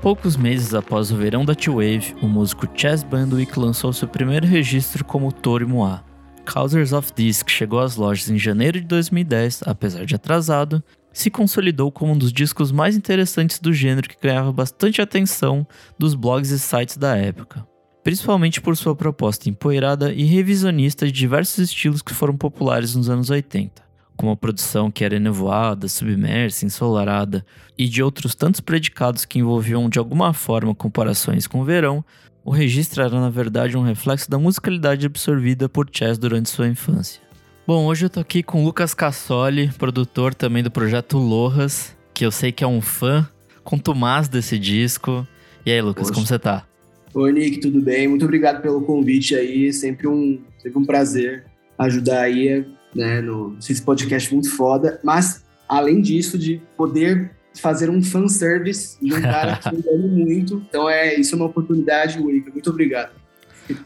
Poucos 0.00 0.36
meses 0.36 0.74
após 0.74 1.10
o 1.10 1.16
verão 1.16 1.44
da 1.44 1.56
T-Wave, 1.56 2.14
o 2.22 2.28
músico 2.28 2.68
Chess 2.72 3.02
Bandwick 3.02 3.58
lançou 3.58 3.92
seu 3.92 4.06
primeiro 4.06 4.46
registro 4.46 5.04
como 5.04 5.32
Tori 5.32 5.66
Moa. 5.66 6.04
Causers 6.44 6.92
of 6.92 7.12
Disc 7.14 7.50
chegou 7.50 7.80
às 7.80 7.96
lojas 7.96 8.30
em 8.30 8.38
janeiro 8.38 8.80
de 8.80 8.86
2010, 8.86 9.62
apesar 9.66 10.06
de 10.06 10.14
atrasado, 10.14 10.82
se 11.12 11.30
consolidou 11.30 11.90
como 11.90 12.12
um 12.12 12.16
dos 12.16 12.32
discos 12.32 12.70
mais 12.70 12.96
interessantes 12.96 13.58
do 13.58 13.72
gênero 13.72 14.08
que 14.08 14.16
ganhava 14.22 14.52
bastante 14.52 15.02
atenção 15.02 15.66
dos 15.98 16.14
blogs 16.14 16.52
e 16.52 16.60
sites 16.60 16.96
da 16.96 17.16
época, 17.16 17.66
principalmente 18.04 18.60
por 18.60 18.76
sua 18.76 18.94
proposta 18.94 19.50
empoeirada 19.50 20.12
e 20.12 20.22
revisionista 20.22 21.06
de 21.06 21.12
diversos 21.12 21.58
estilos 21.58 22.02
que 22.02 22.14
foram 22.14 22.36
populares 22.36 22.94
nos 22.94 23.10
anos 23.10 23.30
80 23.30 23.87
com 24.18 24.26
uma 24.26 24.36
produção 24.36 24.90
que 24.90 25.04
era 25.04 25.14
enevoada, 25.14 25.86
submersa, 25.88 26.66
ensolarada 26.66 27.46
e 27.78 27.88
de 27.88 28.02
outros 28.02 28.34
tantos 28.34 28.60
predicados 28.60 29.24
que 29.24 29.38
envolviam 29.38 29.88
de 29.88 29.98
alguma 29.98 30.34
forma 30.34 30.74
comparações 30.74 31.46
com 31.46 31.60
o 31.60 31.64
verão, 31.64 32.04
o 32.44 32.50
registro 32.50 33.00
era 33.00 33.20
na 33.20 33.30
verdade 33.30 33.76
um 33.76 33.82
reflexo 33.82 34.28
da 34.28 34.36
musicalidade 34.36 35.06
absorvida 35.06 35.68
por 35.68 35.88
Chess 35.90 36.18
durante 36.18 36.50
sua 36.50 36.66
infância. 36.66 37.22
Bom, 37.64 37.86
hoje 37.86 38.06
eu 38.06 38.10
tô 38.10 38.18
aqui 38.18 38.42
com 38.42 38.64
Lucas 38.64 38.92
Cassoli, 38.92 39.68
produtor 39.78 40.34
também 40.34 40.64
do 40.64 40.70
projeto 40.70 41.16
Lohas, 41.16 41.96
que 42.12 42.26
eu 42.26 42.32
sei 42.32 42.50
que 42.50 42.64
é 42.64 42.66
um 42.66 42.80
fã 42.80 43.28
contumaz 43.62 44.26
desse 44.26 44.58
disco. 44.58 45.24
E 45.64 45.70
aí, 45.70 45.80
Lucas, 45.80 46.08
Poxa. 46.08 46.14
como 46.14 46.26
você 46.26 46.38
tá? 46.38 46.66
Oi, 47.14 47.32
Nick, 47.32 47.60
tudo 47.60 47.80
bem? 47.80 48.08
Muito 48.08 48.24
obrigado 48.24 48.60
pelo 48.62 48.80
convite 48.80 49.36
aí, 49.36 49.72
sempre 49.72 50.08
um, 50.08 50.40
sempre 50.58 50.78
um 50.78 50.84
prazer 50.84 51.44
ajudar 51.78 52.22
aí 52.22 52.66
né, 52.94 53.20
no 53.20 53.56
esse 53.58 53.82
podcast 53.82 54.32
muito 54.32 54.54
foda, 54.54 55.00
mas 55.02 55.44
além 55.68 56.00
disso 56.00 56.38
de 56.38 56.60
poder 56.76 57.32
fazer 57.60 57.90
um 57.90 58.02
fanservice 58.02 58.96
de 59.02 59.12
um 59.12 59.20
cara 59.20 59.56
que 59.56 59.68
eu 59.68 59.94
amo 59.94 60.08
muito, 60.08 60.62
então 60.68 60.88
é 60.88 61.14
isso 61.14 61.34
é 61.34 61.36
uma 61.36 61.46
oportunidade 61.46 62.18
única. 62.18 62.50
Muito 62.50 62.70
obrigado. 62.70 63.12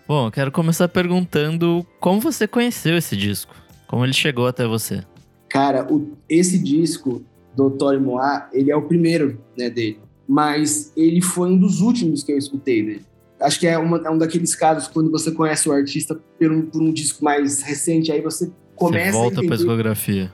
Bom, 0.07 0.27
eu 0.27 0.31
quero 0.31 0.53
começar 0.53 0.89
perguntando 0.89 1.85
como 1.99 2.21
você 2.21 2.47
conheceu 2.47 2.97
esse 2.97 3.17
disco, 3.17 3.55
como 3.89 4.05
ele 4.05 4.13
chegou 4.13 4.47
até 4.47 4.67
você. 4.67 5.03
Cara, 5.49 5.93
o, 5.93 6.17
esse 6.29 6.59
disco 6.59 7.23
do 7.57 7.71
Tori 7.71 7.99
Moa, 7.99 8.49
ele 8.53 8.71
é 8.71 8.77
o 8.77 8.83
primeiro 8.83 9.41
né, 9.59 9.69
dele, 9.69 9.99
mas 10.29 10.93
ele 10.97 11.21
foi 11.21 11.49
um 11.51 11.59
dos 11.59 11.81
últimos 11.81 12.23
que 12.23 12.33
eu 12.33 12.39
escutei 12.39 12.83
dele 12.83 13.13
acho 13.43 13.59
que 13.59 13.67
é, 13.67 13.77
uma, 13.77 13.99
é, 13.99 14.11
um 14.11 14.17
daqueles 14.17 14.55
casos 14.55 14.89
quando 14.89 15.11
você 15.11 15.31
conhece 15.31 15.69
o 15.69 15.73
artista 15.73 16.19
por 16.39 16.51
um, 16.51 16.63
por 16.63 16.81
um 16.81 16.93
disco 16.93 17.25
mais 17.25 17.61
recente, 17.61 18.13
aí 18.13 18.21
você 18.21 18.51
começa 18.87 19.13
Você 19.13 19.19
volta 19.19 19.41
a 19.41 19.45
pra 19.45 19.57
discografia. 19.57 20.33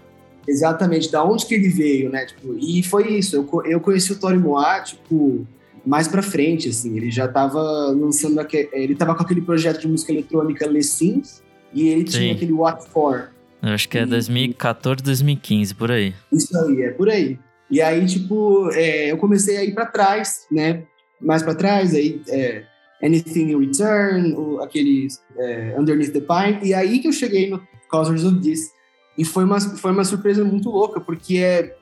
Exatamente, 0.48 1.12
da 1.12 1.22
onde 1.22 1.44
que 1.44 1.54
ele 1.54 1.68
veio, 1.68 2.10
né? 2.10 2.24
Tipo, 2.24 2.56
e 2.58 2.82
foi 2.82 3.12
isso, 3.12 3.36
eu, 3.36 3.62
eu 3.66 3.80
conheci 3.80 4.12
o 4.12 4.18
Tori 4.18 4.38
Moa, 4.38 4.80
tipo, 4.80 5.46
mais 5.84 6.08
pra 6.08 6.22
frente, 6.22 6.68
assim, 6.68 6.96
ele 6.96 7.10
já 7.10 7.28
tava 7.28 7.60
lançando, 7.90 8.38
aquele, 8.38 8.68
ele 8.72 8.94
tava 8.94 9.14
com 9.14 9.22
aquele 9.22 9.42
projeto 9.42 9.80
de 9.80 9.88
música 9.88 10.12
eletrônica 10.12 10.66
Le 10.66 10.82
Sims, 10.82 11.42
e 11.72 11.88
ele 11.88 12.10
Sim. 12.10 12.18
tinha 12.18 12.32
aquele 12.34 12.52
What 12.52 12.88
For. 12.88 13.30
Eu 13.62 13.70
acho 13.70 13.88
que 13.88 13.98
é 13.98 14.06
2014, 14.06 15.02
2015, 15.02 15.74
por 15.74 15.90
aí. 15.90 16.14
Isso 16.32 16.56
aí, 16.58 16.82
é 16.82 16.90
por 16.92 17.10
aí. 17.10 17.38
E 17.70 17.82
aí, 17.82 18.06
tipo, 18.06 18.70
é, 18.72 19.12
eu 19.12 19.18
comecei 19.18 19.58
a 19.58 19.64
ir 19.64 19.74
pra 19.74 19.84
trás, 19.84 20.46
né? 20.50 20.84
Mais 21.20 21.42
pra 21.42 21.54
trás, 21.54 21.94
aí... 21.94 22.22
É, 22.28 22.64
Anything 23.02 23.52
in 23.52 23.58
Return, 23.60 24.34
aqueles 24.60 25.22
é, 25.36 25.76
Underneath 25.78 26.12
the 26.12 26.20
Pine, 26.20 26.68
e 26.68 26.74
aí 26.74 26.98
que 26.98 27.06
eu 27.06 27.12
cheguei 27.12 27.48
no 27.48 27.62
Causers 27.88 28.24
of 28.24 28.40
This. 28.40 28.72
E 29.16 29.24
foi 29.24 29.44
uma, 29.44 29.60
foi 29.60 29.90
uma 29.90 30.04
surpresa 30.04 30.44
muito 30.44 30.70
louca, 30.70 31.00
porque 31.00 31.38
é, 31.38 31.76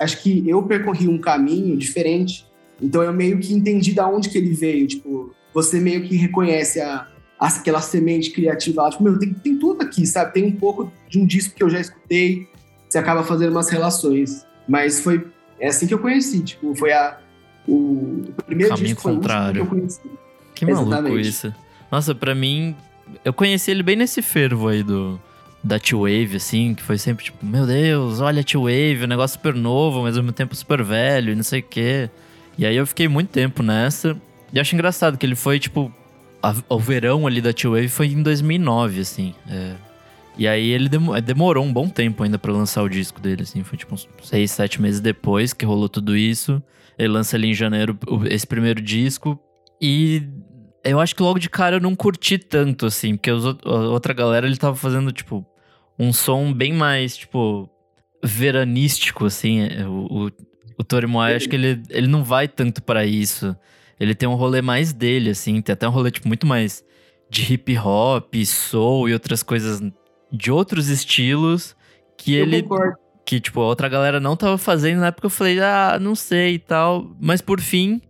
acho 0.00 0.22
que 0.22 0.48
eu 0.48 0.62
percorri 0.62 1.08
um 1.08 1.18
caminho 1.18 1.76
diferente, 1.76 2.46
então 2.82 3.02
eu 3.02 3.12
meio 3.12 3.38
que 3.38 3.52
entendi 3.52 3.92
da 3.92 4.08
onde 4.08 4.28
que 4.28 4.38
ele 4.38 4.52
veio, 4.52 4.86
tipo, 4.86 5.32
você 5.54 5.78
meio 5.78 6.02
que 6.02 6.16
reconhece 6.16 6.80
a, 6.80 7.06
aquela 7.38 7.80
semente 7.80 8.30
criativa 8.30 8.82
lá, 8.82 8.90
tipo, 8.90 9.04
meu, 9.04 9.18
tem, 9.18 9.32
tem 9.32 9.56
tudo 9.58 9.82
aqui, 9.82 10.06
sabe? 10.06 10.32
Tem 10.32 10.44
um 10.44 10.56
pouco 10.56 10.90
de 11.08 11.20
um 11.20 11.26
disco 11.26 11.54
que 11.54 11.62
eu 11.62 11.70
já 11.70 11.80
escutei, 11.80 12.48
você 12.88 12.98
acaba 12.98 13.22
fazendo 13.22 13.52
umas 13.52 13.68
relações. 13.68 14.44
Mas 14.68 15.00
foi 15.00 15.24
é 15.60 15.68
assim 15.68 15.86
que 15.86 15.92
eu 15.92 15.98
conheci, 15.98 16.42
tipo, 16.42 16.74
foi 16.74 16.92
a, 16.92 17.18
o, 17.68 18.24
o 18.26 18.42
primeiro 18.46 18.74
Caminho 18.74 18.94
disco 18.94 19.02
contrário. 19.02 19.54
que 19.54 19.60
eu 19.60 19.66
conheci. 19.66 20.00
Que 20.54 20.64
maluco 20.66 20.92
Exatamente. 20.92 21.28
isso. 21.28 21.54
Nossa, 21.92 22.14
pra 22.14 22.34
mim, 22.34 22.74
eu 23.24 23.32
conheci 23.32 23.70
ele 23.70 23.82
bem 23.82 23.96
nesse 23.96 24.22
fervo 24.22 24.68
aí 24.68 24.82
do, 24.82 25.20
da 25.62 25.78
T-Wave, 25.78 26.36
assim, 26.36 26.74
que 26.74 26.82
foi 26.82 26.96
sempre 26.96 27.24
tipo, 27.24 27.44
meu 27.44 27.66
Deus, 27.66 28.20
olha 28.20 28.40
a 28.40 28.44
T-Wave, 28.44 29.04
um 29.04 29.06
negócio 29.06 29.36
super 29.36 29.54
novo, 29.54 30.02
mas 30.02 30.16
ao 30.16 30.22
mesmo 30.22 30.32
tempo 30.32 30.54
super 30.54 30.82
velho 30.82 31.32
e 31.32 31.36
não 31.36 31.42
sei 31.42 31.60
o 31.60 31.62
quê. 31.62 32.10
E 32.56 32.66
aí 32.66 32.76
eu 32.76 32.86
fiquei 32.86 33.08
muito 33.08 33.28
tempo 33.28 33.62
nessa. 33.62 34.16
E 34.52 34.58
acho 34.58 34.74
engraçado 34.74 35.16
que 35.16 35.24
ele 35.24 35.36
foi, 35.36 35.58
tipo, 35.58 35.92
a, 36.42 36.54
o 36.68 36.78
verão 36.78 37.26
ali 37.26 37.40
da 37.40 37.52
T-Wave 37.52 37.88
foi 37.88 38.08
em 38.08 38.22
2009, 38.22 39.00
assim. 39.00 39.34
É. 39.48 39.74
E 40.36 40.48
aí 40.48 40.70
ele 40.70 40.88
demorou 41.22 41.64
um 41.64 41.72
bom 41.72 41.88
tempo 41.88 42.22
ainda 42.22 42.38
para 42.38 42.52
lançar 42.52 42.82
o 42.82 42.88
disco 42.88 43.20
dele, 43.20 43.42
assim. 43.42 43.62
Foi 43.62 43.76
tipo 43.76 43.94
uns 43.94 44.08
seis, 44.22 44.50
sete 44.50 44.80
meses 44.80 45.00
depois 45.00 45.52
que 45.52 45.66
rolou 45.66 45.88
tudo 45.88 46.16
isso. 46.16 46.62
Ele 46.98 47.08
lança 47.08 47.36
ali 47.36 47.48
em 47.48 47.54
janeiro 47.54 47.98
esse 48.30 48.46
primeiro 48.46 48.80
disco. 48.80 49.38
E 49.80 50.22
eu 50.84 51.00
acho 51.00 51.14
que 51.14 51.22
logo 51.22 51.38
de 51.38 51.48
cara 51.48 51.76
eu 51.76 51.80
não 51.80 51.94
curti 51.94 52.38
tanto, 52.38 52.86
assim, 52.86 53.16
porque 53.16 53.30
os, 53.30 53.44
a 53.44 53.70
outra 53.88 54.12
galera 54.12 54.46
ele 54.46 54.56
tava 54.56 54.76
fazendo, 54.76 55.12
tipo, 55.12 55.46
um 56.00 56.14
som 56.14 56.50
bem 56.50 56.72
mais, 56.72 57.14
tipo, 57.14 57.68
veranístico, 58.24 59.26
assim. 59.26 59.60
É, 59.60 59.86
o, 59.86 60.06
o, 60.06 60.30
o 60.78 60.82
Tori 60.82 61.06
Moai, 61.06 61.34
acho 61.34 61.46
que 61.46 61.54
ele, 61.54 61.82
ele 61.90 62.06
não 62.06 62.24
vai 62.24 62.48
tanto 62.48 62.82
para 62.82 63.04
isso. 63.04 63.54
Ele 63.98 64.14
tem 64.14 64.26
um 64.26 64.34
rolê 64.34 64.62
mais 64.62 64.94
dele, 64.94 65.28
assim, 65.28 65.60
tem 65.60 65.74
até 65.74 65.86
um 65.86 65.92
rolê, 65.92 66.10
tipo, 66.10 66.26
muito 66.26 66.46
mais 66.46 66.82
de 67.28 67.52
hip 67.52 67.76
hop, 67.76 68.34
soul 68.46 69.10
e 69.10 69.12
outras 69.12 69.42
coisas 69.42 69.82
de 70.32 70.50
outros 70.50 70.88
estilos 70.88 71.76
que 72.16 72.34
eu 72.34 72.44
ele. 72.44 72.62
Concordo. 72.62 72.96
Que, 73.26 73.38
tipo, 73.38 73.60
a 73.60 73.66
outra 73.66 73.88
galera 73.88 74.18
não 74.18 74.34
tava 74.34 74.56
fazendo. 74.56 75.00
Na 75.00 75.08
época 75.08 75.26
eu 75.26 75.30
falei, 75.30 75.60
ah, 75.60 75.98
não 76.00 76.16
sei 76.16 76.54
e 76.54 76.58
tal. 76.58 77.14
Mas 77.20 77.42
por 77.42 77.60
fim, 77.60 78.00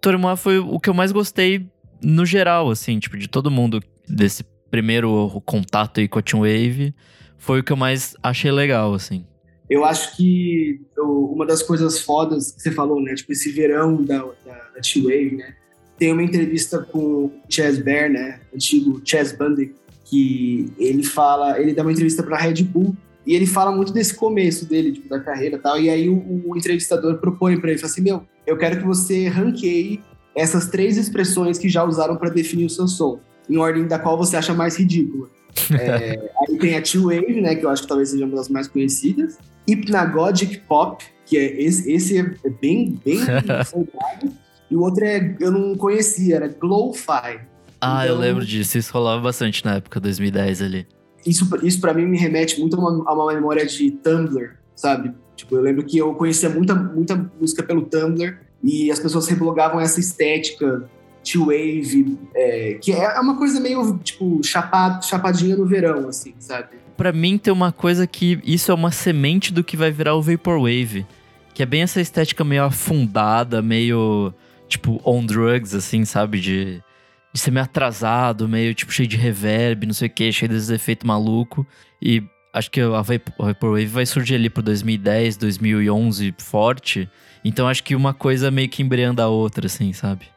Tori 0.00 0.16
Moai 0.16 0.36
foi 0.36 0.58
o 0.58 0.80
que 0.80 0.88
eu 0.88 0.94
mais 0.94 1.12
gostei 1.12 1.70
no 2.02 2.24
geral, 2.24 2.70
assim, 2.70 2.98
tipo, 2.98 3.16
de 3.16 3.28
todo 3.28 3.50
mundo 3.50 3.80
desse 4.08 4.42
primeiro 4.70 5.40
contato 5.44 6.00
aí 6.00 6.08
com 6.08 6.18
a 6.18 6.22
Team 6.22 6.40
Wave, 6.40 6.92
foi 7.44 7.60
o 7.60 7.62
que 7.62 7.72
eu 7.72 7.76
mais 7.76 8.16
achei 8.22 8.50
legal, 8.50 8.94
assim. 8.94 9.24
Eu 9.68 9.84
acho 9.84 10.16
que 10.16 10.80
uma 10.96 11.46
das 11.46 11.62
coisas 11.62 12.00
fodas 12.00 12.52
que 12.52 12.62
você 12.62 12.70
falou, 12.70 13.00
né? 13.02 13.14
Tipo, 13.14 13.32
esse 13.32 13.50
verão 13.50 14.02
da, 14.02 14.18
da, 14.18 14.54
da 14.74 14.80
T-Wave, 14.82 15.36
né? 15.36 15.54
Tem 15.98 16.12
uma 16.12 16.22
entrevista 16.22 16.78
com 16.78 16.98
o 16.98 17.32
Chess 17.48 17.78
Bear, 17.78 18.10
né? 18.10 18.40
Antigo 18.54 19.00
Chess 19.04 19.32
Bandy, 19.32 19.74
que 20.04 20.72
ele 20.78 21.02
fala, 21.02 21.60
ele 21.60 21.74
dá 21.74 21.82
uma 21.82 21.92
entrevista 21.92 22.22
para 22.22 22.38
Red 22.38 22.62
Bull 22.62 22.96
e 23.26 23.34
ele 23.34 23.46
fala 23.46 23.74
muito 23.74 23.92
desse 23.92 24.14
começo 24.14 24.66
dele, 24.66 24.92
tipo, 24.92 25.08
da 25.08 25.20
carreira 25.20 25.56
e 25.56 25.58
tal. 25.58 25.80
E 25.80 25.88
aí 25.88 26.08
o, 26.08 26.42
o 26.46 26.56
entrevistador 26.56 27.18
propõe 27.18 27.58
para 27.58 27.70
ele, 27.70 27.78
fala 27.78 27.92
assim, 27.92 28.02
meu, 28.02 28.22
eu 28.46 28.56
quero 28.56 28.78
que 28.78 28.84
você 28.84 29.28
ranqueie 29.28 30.02
essas 30.34 30.68
três 30.68 30.96
expressões 30.96 31.58
que 31.58 31.68
já 31.68 31.84
usaram 31.84 32.16
para 32.16 32.30
definir 32.30 32.66
o 32.66 32.70
seu 32.70 32.88
som, 32.88 33.20
em 33.48 33.56
ordem 33.56 33.86
da 33.86 33.98
qual 33.98 34.16
você 34.16 34.36
acha 34.36 34.52
mais 34.52 34.76
ridícula. 34.76 35.28
É, 35.78 36.30
aí 36.40 36.58
tem 36.58 36.76
a 36.76 36.82
T-Wave, 36.82 37.40
né, 37.40 37.54
que 37.54 37.64
eu 37.64 37.70
acho 37.70 37.82
que 37.82 37.88
talvez 37.88 38.10
seja 38.10 38.24
uma 38.24 38.36
das 38.36 38.48
mais 38.48 38.68
conhecidas. 38.68 39.38
Hypnagogic 39.68 40.58
Pop, 40.68 41.04
que 41.24 41.36
é 41.36 41.62
esse, 41.62 41.90
esse 41.90 42.18
é 42.18 42.50
bem, 42.60 43.00
bem. 43.04 43.18
E 44.70 44.76
o 44.76 44.80
outro 44.80 45.04
é, 45.04 45.36
eu 45.40 45.52
não 45.52 45.76
conhecia, 45.76 46.36
era 46.36 46.48
Glow-Fi. 46.48 47.40
Ah, 47.80 48.04
então, 48.04 48.16
eu 48.16 48.20
lembro 48.20 48.44
disso. 48.44 48.78
Isso 48.78 48.92
rolava 48.92 49.20
bastante 49.20 49.64
na 49.64 49.74
época 49.74 50.00
2010 50.00 50.62
ali. 50.62 50.86
Isso, 51.24 51.48
isso 51.62 51.80
para 51.80 51.94
mim 51.94 52.06
me 52.06 52.18
remete 52.18 52.58
muito 52.58 52.74
a 52.74 52.78
uma, 52.78 53.10
a 53.10 53.14
uma 53.14 53.32
memória 53.32 53.64
de 53.66 53.90
Tumblr, 53.90 54.56
sabe? 54.74 55.12
Tipo, 55.36 55.56
eu 55.56 55.62
lembro 55.62 55.84
que 55.84 55.98
eu 55.98 56.14
conhecia 56.14 56.48
muita, 56.48 56.74
muita 56.74 57.30
música 57.40 57.62
pelo 57.62 57.82
Tumblr 57.82 58.38
e 58.62 58.90
as 58.90 58.98
pessoas 58.98 59.28
reblogavam 59.28 59.80
essa 59.80 60.00
estética 60.00 60.88
T-Wave, 61.24 62.18
é, 62.34 62.74
que 62.80 62.92
é 62.92 63.18
uma 63.18 63.36
coisa 63.36 63.58
meio, 63.58 63.98
tipo, 63.98 64.40
chapado, 64.44 65.04
chapadinha 65.04 65.56
no 65.56 65.66
verão, 65.66 66.08
assim, 66.08 66.34
sabe? 66.38 66.68
Pra 66.96 67.12
mim 67.12 67.38
tem 67.38 67.52
uma 67.52 67.72
coisa 67.72 68.06
que 68.06 68.38
isso 68.44 68.70
é 68.70 68.74
uma 68.74 68.92
semente 68.92 69.52
do 69.52 69.64
que 69.64 69.76
vai 69.76 69.90
virar 69.90 70.14
o 70.14 70.22
Vaporwave, 70.22 71.06
que 71.54 71.62
é 71.62 71.66
bem 71.66 71.82
essa 71.82 72.00
estética 72.00 72.44
meio 72.44 72.64
afundada, 72.64 73.60
meio, 73.62 74.32
tipo, 74.68 75.00
on 75.04 75.24
drugs, 75.24 75.74
assim, 75.74 76.04
sabe? 76.04 76.38
De, 76.38 76.82
de 77.32 77.40
ser 77.40 77.50
meio 77.50 77.64
atrasado, 77.64 78.48
meio, 78.48 78.74
tipo, 78.74 78.92
cheio 78.92 79.08
de 79.08 79.16
reverb, 79.16 79.86
não 79.86 79.94
sei 79.94 80.08
o 80.08 80.10
que, 80.10 80.30
cheio 80.30 80.50
desses 80.50 80.70
efeitos 80.70 81.06
maluco. 81.06 81.66
E 82.00 82.22
acho 82.52 82.70
que 82.70 82.80
a 82.80 83.02
Vaporwave 83.02 83.86
vai 83.86 84.06
surgir 84.06 84.36
ali 84.36 84.48
pro 84.48 84.62
2010, 84.62 85.36
2011 85.36 86.34
forte, 86.38 87.10
então 87.44 87.66
acho 87.66 87.82
que 87.82 87.96
uma 87.96 88.14
coisa 88.14 88.50
meio 88.50 88.68
que 88.68 88.82
embreando 88.82 89.20
a 89.20 89.26
outra, 89.26 89.66
assim, 89.66 89.92
sabe? 89.92 90.33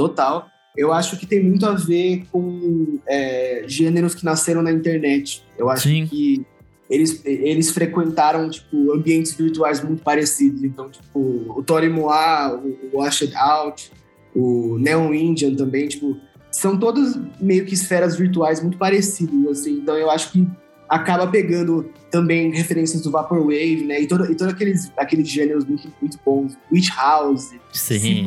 Total. 0.00 0.48
Eu 0.76 0.92
acho 0.92 1.18
que 1.18 1.26
tem 1.26 1.42
muito 1.42 1.66
a 1.66 1.74
ver 1.74 2.24
com 2.30 2.98
é, 3.06 3.64
gêneros 3.66 4.14
que 4.14 4.24
nasceram 4.24 4.62
na 4.62 4.70
internet. 4.70 5.44
Eu 5.58 5.68
acho 5.68 5.88
Sim. 5.88 6.06
que 6.06 6.46
eles, 6.88 7.24
eles 7.24 7.70
frequentaram, 7.70 8.48
tipo, 8.48 8.92
ambientes 8.92 9.34
virtuais 9.34 9.82
muito 9.82 10.02
parecidos. 10.02 10.62
Então, 10.62 10.90
tipo, 10.90 11.20
o 11.56 11.62
Tori 11.62 11.88
Moa, 11.88 12.60
o 12.92 12.98
Wash 12.98 13.22
It 13.22 13.36
Out, 13.36 13.92
o 14.34 14.78
Neon 14.78 15.12
Indian 15.12 15.54
também, 15.54 15.88
tipo, 15.88 16.16
são 16.50 16.78
todas 16.78 17.18
meio 17.40 17.64
que 17.64 17.74
esferas 17.74 18.16
virtuais 18.16 18.60
muito 18.60 18.76
parecidas, 18.76 19.58
assim. 19.58 19.74
Então 19.74 19.96
eu 19.96 20.10
acho 20.10 20.32
que 20.32 20.46
acaba 20.88 21.26
pegando 21.28 21.88
também 22.10 22.50
referências 22.50 23.02
do 23.02 23.10
Vaporwave, 23.10 23.84
né? 23.84 24.00
E 24.00 24.08
todo, 24.08 24.30
e 24.30 24.34
todo 24.34 24.50
aqueles, 24.50 24.90
aqueles 24.96 25.28
gêneros 25.28 25.64
muito, 25.64 25.92
muito 26.00 26.18
bons. 26.24 26.58
Witch 26.72 26.90
House, 26.96 27.50
Sim. 27.72 28.24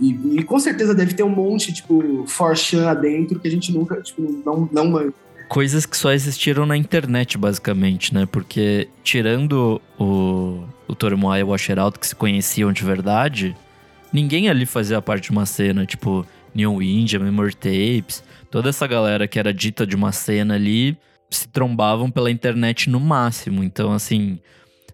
E, 0.00 0.38
e, 0.38 0.42
com 0.42 0.58
certeza 0.58 0.94
deve 0.94 1.14
ter 1.14 1.22
um 1.22 1.30
monte, 1.30 1.72
tipo, 1.72 2.24
Forchan 2.26 2.88
adentro 2.88 3.40
que 3.40 3.48
a 3.48 3.50
gente 3.50 3.72
nunca, 3.72 4.00
tipo, 4.00 4.22
não, 4.44 4.68
não 4.70 4.90
manja. 4.90 5.12
Coisas 5.48 5.86
que 5.86 5.96
só 5.96 6.12
existiram 6.12 6.66
na 6.66 6.76
internet, 6.76 7.38
basicamente, 7.38 8.12
né? 8.12 8.26
Porque 8.26 8.88
tirando 9.02 9.80
o, 9.98 10.64
o 10.88 10.94
Tormoa 10.94 11.38
e 11.38 11.42
o 11.42 11.48
Washer 11.48 11.78
Out, 11.78 11.98
que 11.98 12.06
se 12.06 12.14
conheciam 12.14 12.72
de 12.72 12.84
verdade, 12.84 13.56
ninguém 14.12 14.48
ali 14.48 14.66
fazia 14.66 15.00
parte 15.00 15.24
de 15.24 15.30
uma 15.30 15.46
cena, 15.46 15.86
tipo, 15.86 16.26
Neon 16.54 16.82
India, 16.82 17.18
Memory 17.18 17.54
Tapes, 17.54 18.24
toda 18.50 18.70
essa 18.70 18.86
galera 18.86 19.28
que 19.28 19.38
era 19.38 19.54
dita 19.54 19.86
de 19.86 19.94
uma 19.94 20.10
cena 20.12 20.54
ali 20.54 20.96
se 21.30 21.48
trombavam 21.48 22.10
pela 22.10 22.30
internet 22.30 22.88
no 22.90 22.98
máximo. 22.98 23.62
Então, 23.62 23.92
assim, 23.92 24.38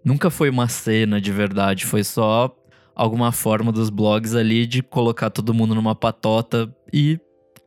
nunca 0.05 0.31
foi 0.31 0.51
uma 0.51 0.69
cena 0.69 1.21
de 1.21 1.31
verdade, 1.33 1.87
foi 1.87 2.05
só 2.05 2.55
alguma 2.95 3.33
forma 3.33 3.73
dos 3.73 3.91
blogs 3.91 4.35
ali 4.35 4.67
de 4.67 4.83
colocar 4.83 5.31
todo 5.31 5.55
mundo 5.55 5.75
numa 5.75 5.95
patota 5.95 6.75
e 6.93 7.19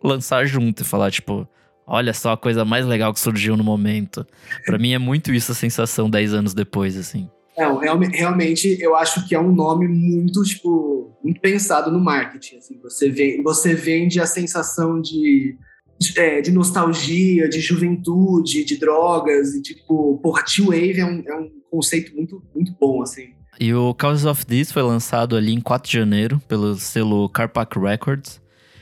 lançar 0.04 0.45
junto 0.45 0.81
e 0.81 0.86
falar, 0.86 1.12
tipo, 1.12 1.48
olha 1.88 2.13
só 2.13 2.33
a 2.33 2.38
coisa 2.38 2.63
mais 2.63 2.86
legal 2.86 3.13
que 3.13 3.19
surgiu 3.19 3.57
no 3.57 3.63
momento. 3.63 4.25
Para 4.66 4.77
mim 4.77 4.94
é 4.94 5.00
muito 5.00 5.33
isso 5.33 5.51
a 5.51 5.56
sensação 5.56 6.10
10 6.10 6.33
anos 6.33 6.54
depois, 6.54 6.98
assim. 6.98 7.30
Não, 7.57 7.77
realmente 7.77 8.77
eu 8.81 8.95
acho 8.95 9.25
que 9.27 9.33
é 9.33 9.39
um 9.39 9.54
nome 9.54 9.88
muito, 9.88 10.44
tipo, 10.44 11.18
muito 11.24 11.39
pensado 11.39 11.89
no 11.92 12.00
marketing. 12.00 12.57
Assim. 12.57 12.80
Você, 12.83 13.10
vê, 13.10 13.42
você 13.42 13.74
vende 13.74 14.19
a 14.19 14.25
sensação 14.25 15.01
de, 15.01 15.57
de, 15.98 16.19
é, 16.19 16.42
de 16.42 16.51
nostalgia, 16.51 17.48
de 17.48 17.62
juventude, 17.62 18.66
de 18.66 18.77
drogas, 18.77 19.54
e 19.54 19.62
tipo, 19.62 20.19
porra, 20.22 20.44
T-Wave 20.44 21.00
é 21.00 21.06
um, 21.06 21.24
é 21.25 21.36
um 21.36 21.50
conceito 21.72 22.13
muito, 22.13 22.44
muito 22.54 22.75
bom, 22.80 23.01
assim. 23.01 23.35
E 23.60 23.74
o 23.74 23.94
Causes 23.94 24.25
of 24.25 24.46
This 24.46 24.72
foi 24.72 24.81
lançado 24.81 25.36
ali 25.36 25.54
em 25.54 25.62
4 25.62 25.90
de 25.90 25.98
janeiro 25.98 26.42
pelo 26.48 26.75
selo 26.75 27.30
Carpac 27.30 27.80
Records, 27.80 28.42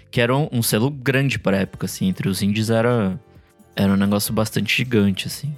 que 0.09 0.19
era 0.19 0.35
um, 0.35 0.49
um 0.51 0.63
selo 0.63 0.89
grande 0.89 1.37
para 1.37 1.57
época, 1.57 1.85
assim, 1.85 2.07
entre 2.07 2.27
os 2.27 2.41
indies 2.41 2.69
era, 2.69 3.19
era 3.75 3.93
um 3.93 3.97
negócio 3.97 4.33
bastante 4.33 4.75
gigante, 4.75 5.27
assim. 5.27 5.55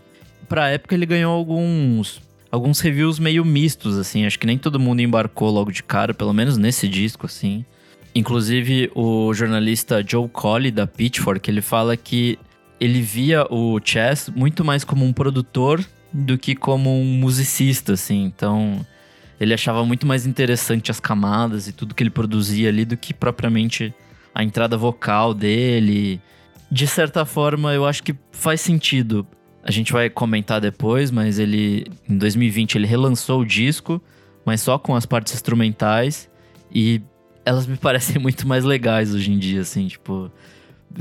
Pra 0.47 0.69
época 0.69 0.93
ele 0.93 1.05
ganhou 1.05 1.33
alguns 1.33 2.21
alguns 2.51 2.79
reviews 2.79 3.19
meio 3.19 3.43
mistos, 3.43 3.97
assim. 3.97 4.25
Acho 4.25 4.39
que 4.39 4.47
nem 4.47 4.57
todo 4.57 4.79
mundo 4.79 5.01
embarcou 5.01 5.49
logo 5.49 5.71
de 5.71 5.83
cara, 5.83 6.13
pelo 6.13 6.33
menos 6.33 6.57
nesse 6.57 6.87
disco, 6.87 7.25
assim. 7.25 7.65
Inclusive, 8.13 8.89
o 8.95 9.33
jornalista 9.33 10.03
Joe 10.05 10.29
Colley, 10.29 10.71
da 10.71 10.87
Pitchfork, 10.87 11.49
ele 11.49 11.61
fala 11.61 11.97
que 11.97 12.39
ele 12.79 13.01
via 13.01 13.45
o 13.49 13.79
Chess 13.83 14.29
muito 14.33 14.63
mais 14.63 14.83
como 14.83 15.05
um 15.05 15.11
produtor 15.11 15.83
do 16.13 16.37
que 16.37 16.55
como 16.55 16.97
um 16.97 17.03
musicista, 17.03 17.93
assim. 17.93 18.23
Então, 18.23 18.85
ele 19.39 19.53
achava 19.53 19.85
muito 19.85 20.05
mais 20.05 20.25
interessante 20.25 20.91
as 20.91 20.99
camadas 20.99 21.67
e 21.67 21.73
tudo 21.73 21.93
que 21.93 22.03
ele 22.03 22.09
produzia 22.09 22.69
ali 22.69 22.85
do 22.85 22.95
que 22.95 23.13
propriamente 23.13 23.93
a 24.33 24.43
entrada 24.43 24.77
vocal 24.77 25.33
dele. 25.33 26.21
De 26.71 26.87
certa 26.87 27.25
forma, 27.25 27.73
eu 27.73 27.85
acho 27.85 28.03
que 28.03 28.15
faz 28.31 28.61
sentido. 28.61 29.25
A 29.63 29.71
gente 29.71 29.91
vai 29.91 30.09
comentar 30.09 30.61
depois, 30.61 31.11
mas 31.11 31.39
ele 31.39 31.85
em 32.07 32.17
2020 32.17 32.75
ele 32.75 32.87
relançou 32.87 33.41
o 33.41 33.45
disco, 33.45 34.01
mas 34.45 34.61
só 34.61 34.77
com 34.77 34.95
as 34.95 35.05
partes 35.05 35.33
instrumentais 35.33 36.29
e 36.71 37.01
elas 37.43 37.65
me 37.67 37.75
parecem 37.77 38.21
muito 38.21 38.47
mais 38.47 38.63
legais 38.63 39.13
hoje 39.13 39.31
em 39.31 39.37
dia, 39.37 39.61
assim, 39.61 39.87
tipo, 39.87 40.31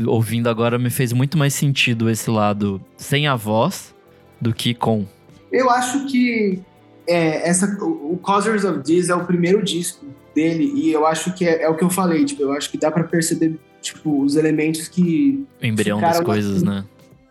ouvindo 0.06 0.48
agora 0.48 0.78
me 0.78 0.90
fez 0.90 1.12
muito 1.12 1.38
mais 1.38 1.54
sentido 1.54 2.10
esse 2.10 2.30
lado 2.30 2.80
sem 2.96 3.26
a 3.26 3.36
voz 3.36 3.94
do 4.40 4.52
que 4.52 4.74
com. 4.74 5.06
Eu 5.52 5.70
acho 5.70 6.06
que 6.06 6.60
é, 7.06 7.48
essa, 7.48 7.66
o 7.82 8.18
Causers 8.22 8.64
of 8.64 8.82
This 8.82 9.08
é 9.08 9.14
o 9.14 9.24
primeiro 9.24 9.62
disco 9.62 10.06
dele 10.34 10.72
e 10.74 10.92
eu 10.92 11.06
acho 11.06 11.32
que 11.34 11.46
é, 11.46 11.62
é 11.62 11.68
o 11.68 11.76
que 11.76 11.84
eu 11.84 11.90
falei, 11.90 12.24
tipo, 12.24 12.42
eu 12.42 12.52
acho 12.52 12.70
que 12.70 12.78
dá 12.78 12.90
para 12.90 13.04
perceber 13.04 13.58
tipo 13.80 14.22
os 14.22 14.36
elementos 14.36 14.88
que 14.88 15.46
o 15.62 15.66
embrião 15.66 16.00
das 16.00 16.20
coisas, 16.20 16.56
assim. 16.56 16.66
né? 16.66 16.84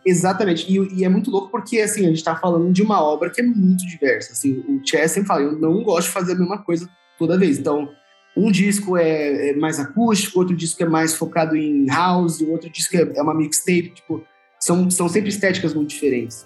Exatamente. 0.05 0.71
E, 0.71 0.99
e, 0.99 1.05
é 1.05 1.09
muito 1.09 1.31
louco 1.31 1.49
porque 1.49 1.79
assim, 1.79 2.05
a 2.05 2.09
gente 2.09 2.23
tá 2.23 2.35
falando 2.35 2.71
de 2.71 2.81
uma 2.81 3.01
obra 3.01 3.29
que 3.29 3.41
é 3.41 3.43
muito 3.43 3.85
diversa, 3.87 4.33
assim, 4.33 4.63
o 4.67 4.81
Chess 4.85 5.11
sempre 5.11 5.27
fala, 5.27 5.41
eu 5.41 5.59
não 5.59 5.83
gosto 5.83 6.07
de 6.07 6.13
fazer 6.13 6.33
a 6.33 6.35
mesma 6.35 6.59
coisa 6.59 6.87
toda 7.17 7.37
vez. 7.37 7.57
Então, 7.57 7.89
um 8.35 8.51
disco 8.51 8.97
é, 8.97 9.49
é 9.49 9.55
mais 9.55 9.79
acústico, 9.79 10.39
outro 10.39 10.55
disco 10.55 10.81
é 10.81 10.87
mais 10.87 11.13
focado 11.13 11.55
em 11.55 11.85
house, 11.87 12.41
o 12.41 12.51
outro 12.51 12.69
disco 12.69 12.95
é, 12.97 13.11
é 13.15 13.21
uma 13.21 13.33
mixtape, 13.33 13.93
tipo, 13.95 14.23
são, 14.59 14.89
são 14.89 15.07
sempre 15.07 15.29
estéticas 15.29 15.73
muito 15.73 15.89
diferentes. 15.89 16.45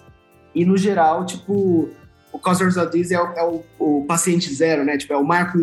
E 0.54 0.64
no 0.64 0.76
geral, 0.76 1.24
tipo, 1.24 1.88
o 2.32 2.38
of 2.38 2.90
This 2.90 3.10
é, 3.10 3.20
o, 3.20 3.32
é 3.32 3.42
o, 3.44 3.64
o, 3.78 4.04
paciente 4.06 4.52
zero, 4.52 4.84
né? 4.84 4.96
Tipo, 4.96 5.14
é 5.14 5.16
o 5.16 5.24
marco 5.24 5.58
1. 5.58 5.60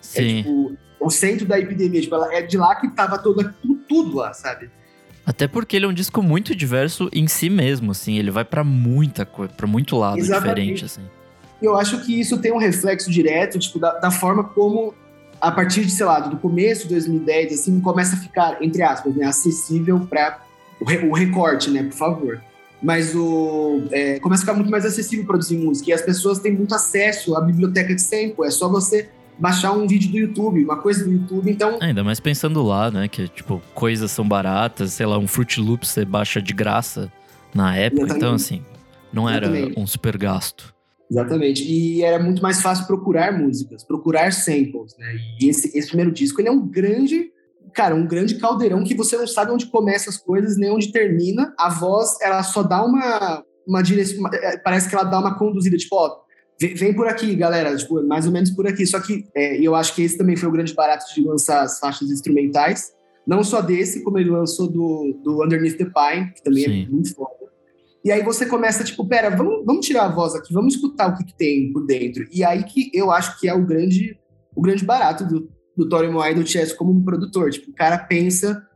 Sim. 0.00 0.20
É 0.20 0.42
tipo, 0.42 0.76
o 1.00 1.10
centro 1.10 1.46
da 1.46 1.58
epidemia. 1.58 2.00
Tipo, 2.00 2.14
ela, 2.14 2.34
é 2.34 2.42
de 2.42 2.56
lá 2.56 2.74
que 2.76 2.88
tava 2.88 3.18
toda, 3.18 3.54
tudo, 3.62 3.74
tudo 3.88 4.16
lá, 4.16 4.32
sabe? 4.32 4.70
Até 5.24 5.46
porque 5.46 5.76
ele 5.76 5.84
é 5.84 5.88
um 5.88 5.92
disco 5.92 6.22
muito 6.22 6.54
diverso 6.54 7.08
em 7.12 7.26
si 7.26 7.50
mesmo, 7.50 7.92
assim. 7.92 8.18
Ele 8.18 8.30
vai 8.30 8.44
para 8.44 8.64
muita 8.64 9.26
coisa, 9.26 9.52
para 9.52 9.66
muito 9.66 9.96
lado 9.96 10.18
Exatamente. 10.18 10.54
diferente, 10.54 10.84
assim. 10.84 11.02
Eu 11.60 11.76
acho 11.76 12.00
que 12.04 12.18
isso 12.18 12.38
tem 12.38 12.52
um 12.52 12.58
reflexo 12.58 13.10
direto, 13.10 13.58
tipo, 13.58 13.78
da, 13.78 13.98
da, 13.98 14.10
forma 14.10 14.44
como, 14.44 14.94
a 15.40 15.50
partir 15.50 15.84
de, 15.84 15.90
sei 15.90 16.06
lá, 16.06 16.20
do 16.20 16.36
começo 16.36 16.84
de 16.84 16.94
2010, 16.94 17.52
assim, 17.52 17.80
começa 17.80 18.14
a 18.14 18.18
ficar, 18.18 18.62
entre 18.62 18.80
aspas, 18.82 19.14
né, 19.16 19.26
acessível 19.26 19.98
para 20.08 20.38
o, 20.80 20.84
re, 20.84 20.98
o 20.98 21.12
recorte, 21.12 21.68
né, 21.68 21.82
por 21.82 21.94
favor 21.94 22.40
mas 22.82 23.14
o, 23.14 23.82
é, 23.90 24.18
começa 24.20 24.42
a 24.42 24.46
ficar 24.46 24.54
muito 24.54 24.70
mais 24.70 24.84
acessível 24.84 25.26
produzir 25.26 25.58
música. 25.58 25.90
E 25.90 25.92
as 25.92 26.02
pessoas 26.02 26.38
têm 26.38 26.52
muito 26.52 26.74
acesso 26.74 27.36
à 27.36 27.40
biblioteca 27.40 27.94
de 27.94 28.00
sample. 28.00 28.44
É 28.44 28.50
só 28.50 28.68
você 28.68 29.10
baixar 29.38 29.72
um 29.72 29.86
vídeo 29.86 30.10
do 30.10 30.18
YouTube, 30.18 30.64
uma 30.64 30.76
coisa 30.76 31.04
do 31.04 31.12
YouTube, 31.12 31.50
então... 31.50 31.78
Ainda 31.80 32.02
mais 32.02 32.18
pensando 32.18 32.62
lá, 32.62 32.90
né, 32.90 33.06
que, 33.06 33.28
tipo, 33.28 33.62
coisas 33.74 34.10
são 34.10 34.26
baratas, 34.26 34.92
sei 34.92 35.06
lá, 35.06 35.16
um 35.16 35.28
Fruit 35.28 35.60
Loops 35.60 35.90
você 35.90 36.04
baixa 36.04 36.42
de 36.42 36.52
graça 36.52 37.10
na 37.54 37.76
época, 37.76 38.02
Exatamente. 38.02 38.24
então, 38.24 38.34
assim, 38.34 38.62
não 39.12 39.28
era 39.28 39.46
Exatamente. 39.46 39.80
um 39.80 39.86
super 39.86 40.18
gasto. 40.18 40.74
Exatamente, 41.10 41.62
e 41.62 42.02
era 42.02 42.22
muito 42.22 42.42
mais 42.42 42.60
fácil 42.60 42.86
procurar 42.86 43.32
músicas, 43.32 43.84
procurar 43.84 44.32
samples, 44.32 44.96
né, 44.98 45.06
e 45.40 45.48
esse, 45.48 45.76
esse 45.78 45.86
primeiro 45.86 46.10
disco, 46.10 46.40
ele 46.40 46.48
é 46.48 46.52
um 46.52 46.66
grande 46.66 47.30
cara, 47.78 47.94
um 47.94 48.08
grande 48.08 48.34
caldeirão 48.34 48.82
que 48.82 48.92
você 48.92 49.16
não 49.16 49.26
sabe 49.28 49.52
onde 49.52 49.66
começa 49.66 50.10
as 50.10 50.16
coisas 50.16 50.56
nem 50.56 50.68
onde 50.68 50.90
termina. 50.90 51.54
A 51.56 51.70
voz, 51.70 52.20
ela 52.20 52.42
só 52.42 52.60
dá 52.60 52.84
uma, 52.84 53.44
uma 53.64 53.82
direção, 53.82 54.26
é, 54.34 54.58
parece 54.58 54.88
que 54.88 54.96
ela 54.96 55.04
dá 55.04 55.20
uma 55.20 55.38
conduzida, 55.38 55.76
tipo, 55.76 55.94
ó, 55.94 56.16
vem, 56.60 56.74
vem 56.74 56.92
por 56.92 57.06
aqui, 57.06 57.36
galera, 57.36 57.76
tipo, 57.76 58.02
mais 58.04 58.26
ou 58.26 58.32
menos 58.32 58.50
por 58.50 58.66
aqui. 58.66 58.84
Só 58.84 58.98
que, 58.98 59.28
é, 59.32 59.60
eu 59.60 59.76
acho 59.76 59.94
que 59.94 60.02
esse 60.02 60.18
também 60.18 60.34
foi 60.34 60.48
o 60.48 60.52
grande 60.52 60.74
barato 60.74 61.04
de 61.14 61.22
lançar 61.22 61.62
as 61.62 61.78
faixas 61.78 62.10
instrumentais. 62.10 62.90
Não 63.24 63.44
só 63.44 63.60
desse, 63.60 64.02
como 64.02 64.18
ele 64.18 64.30
lançou 64.30 64.66
do, 64.66 65.16
do 65.22 65.44
Underneath 65.44 65.76
the 65.76 65.84
Pine, 65.84 66.32
que 66.32 66.42
também 66.42 66.64
é 66.64 66.66
Sim. 66.66 66.84
é 66.84 66.88
muito 66.88 67.14
foda. 67.14 67.30
E 68.04 68.10
aí 68.10 68.24
você 68.24 68.44
começa, 68.44 68.82
tipo, 68.82 69.06
pera, 69.06 69.30
vamos, 69.30 69.64
vamos 69.64 69.86
tirar 69.86 70.06
a 70.06 70.12
voz 70.12 70.34
aqui, 70.34 70.52
vamos 70.52 70.74
escutar 70.74 71.14
o 71.14 71.16
que, 71.16 71.26
que 71.26 71.36
tem 71.36 71.72
por 71.72 71.86
dentro. 71.86 72.26
E 72.32 72.42
aí 72.42 72.64
que 72.64 72.90
eu 72.92 73.12
acho 73.12 73.38
que 73.38 73.48
é 73.48 73.54
o 73.54 73.64
grande, 73.64 74.18
o 74.56 74.60
grande 74.60 74.84
barato 74.84 75.24
do, 75.24 75.48
do 75.78 75.88
Tori 75.88 76.10
Moai 76.10 76.34
do 76.34 76.44
Chess 76.44 76.72
como 76.72 76.90
um 76.90 77.00
produtor. 77.00 77.50
Tipo, 77.50 77.70
o 77.70 77.74
cara 77.74 77.96
pensa 77.96 78.66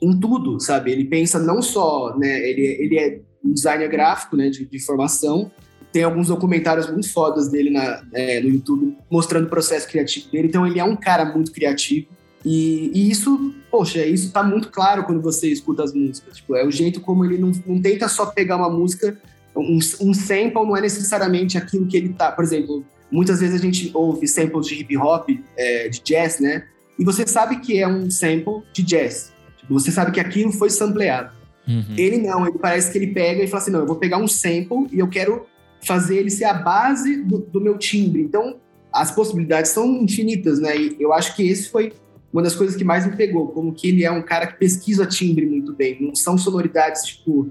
em 0.00 0.20
tudo, 0.20 0.60
sabe? 0.60 0.92
Ele 0.92 1.06
pensa 1.06 1.38
não 1.38 1.62
só, 1.62 2.14
né? 2.18 2.38
Ele, 2.46 2.60
ele 2.60 2.98
é 2.98 3.20
um 3.42 3.52
designer 3.54 3.88
gráfico, 3.88 4.36
né? 4.36 4.50
De, 4.50 4.66
de 4.66 4.78
formação. 4.78 5.50
Tem 5.90 6.04
alguns 6.04 6.28
documentários 6.28 6.88
muito 6.90 7.10
fodas 7.10 7.48
dele 7.48 7.70
na, 7.70 8.02
é, 8.12 8.40
no 8.40 8.50
YouTube 8.50 8.94
mostrando 9.10 9.46
o 9.46 9.48
processo 9.50 9.88
criativo 9.88 10.30
dele. 10.30 10.48
Então 10.48 10.66
ele 10.66 10.78
é 10.78 10.84
um 10.84 10.94
cara 10.94 11.24
muito 11.24 11.50
criativo. 11.50 12.08
E, 12.44 12.90
e, 12.94 13.10
isso, 13.10 13.54
poxa, 13.70 14.04
isso 14.04 14.30
tá 14.30 14.42
muito 14.42 14.70
claro 14.70 15.04
quando 15.04 15.22
você 15.22 15.48
escuta 15.50 15.82
as 15.82 15.94
músicas. 15.94 16.36
Tipo, 16.36 16.56
é 16.56 16.64
o 16.64 16.70
jeito 16.70 17.00
como 17.00 17.24
ele 17.24 17.38
não, 17.38 17.52
não 17.66 17.80
tenta 17.80 18.06
só 18.06 18.26
pegar 18.26 18.56
uma 18.56 18.70
música, 18.70 19.18
um, 19.56 19.78
um 20.00 20.14
sample 20.14 20.54
não 20.54 20.76
é 20.76 20.82
necessariamente 20.82 21.56
aquilo 21.56 21.86
que 21.86 21.96
ele 21.96 22.10
tá. 22.10 22.30
Por 22.30 22.44
exemplo, 22.44 22.84
Muitas 23.10 23.40
vezes 23.40 23.60
a 23.60 23.62
gente 23.62 23.90
ouve 23.92 24.26
samples 24.28 24.66
de 24.66 24.74
hip 24.74 24.96
hop, 24.96 25.28
é, 25.56 25.88
de 25.88 26.00
jazz, 26.02 26.38
né? 26.40 26.64
E 26.98 27.04
você 27.04 27.26
sabe 27.26 27.60
que 27.60 27.78
é 27.78 27.88
um 27.88 28.10
sample 28.10 28.62
de 28.72 28.82
jazz. 28.82 29.32
Tipo, 29.56 29.74
você 29.74 29.90
sabe 29.90 30.12
que 30.12 30.20
aquilo 30.20 30.52
foi 30.52 30.70
sampleado. 30.70 31.32
Uhum. 31.66 31.94
Ele 31.96 32.18
não, 32.18 32.46
ele 32.46 32.58
parece 32.58 32.92
que 32.92 32.98
ele 32.98 33.08
pega 33.08 33.42
e 33.42 33.46
fala 33.46 33.62
assim: 33.62 33.70
não, 33.70 33.80
eu 33.80 33.86
vou 33.86 33.96
pegar 33.96 34.18
um 34.18 34.28
sample 34.28 34.86
e 34.92 34.98
eu 34.98 35.08
quero 35.08 35.46
fazer 35.86 36.18
ele 36.18 36.30
ser 36.30 36.44
a 36.44 36.54
base 36.54 37.22
do, 37.22 37.38
do 37.38 37.60
meu 37.60 37.78
timbre. 37.78 38.20
Então, 38.20 38.56
as 38.92 39.10
possibilidades 39.10 39.70
são 39.70 39.86
infinitas, 40.02 40.58
né? 40.58 40.76
E 40.76 40.96
eu 41.00 41.12
acho 41.12 41.34
que 41.34 41.46
esse 41.48 41.70
foi 41.70 41.92
uma 42.32 42.42
das 42.42 42.54
coisas 42.54 42.76
que 42.76 42.84
mais 42.84 43.06
me 43.06 43.16
pegou, 43.16 43.48
como 43.48 43.72
que 43.72 43.88
ele 43.88 44.04
é 44.04 44.10
um 44.10 44.22
cara 44.22 44.46
que 44.46 44.58
pesquisa 44.58 45.06
timbre 45.06 45.46
muito 45.46 45.72
bem. 45.72 45.96
Não 46.00 46.14
são 46.14 46.38
sonoridades, 46.38 47.02
tipo, 47.02 47.50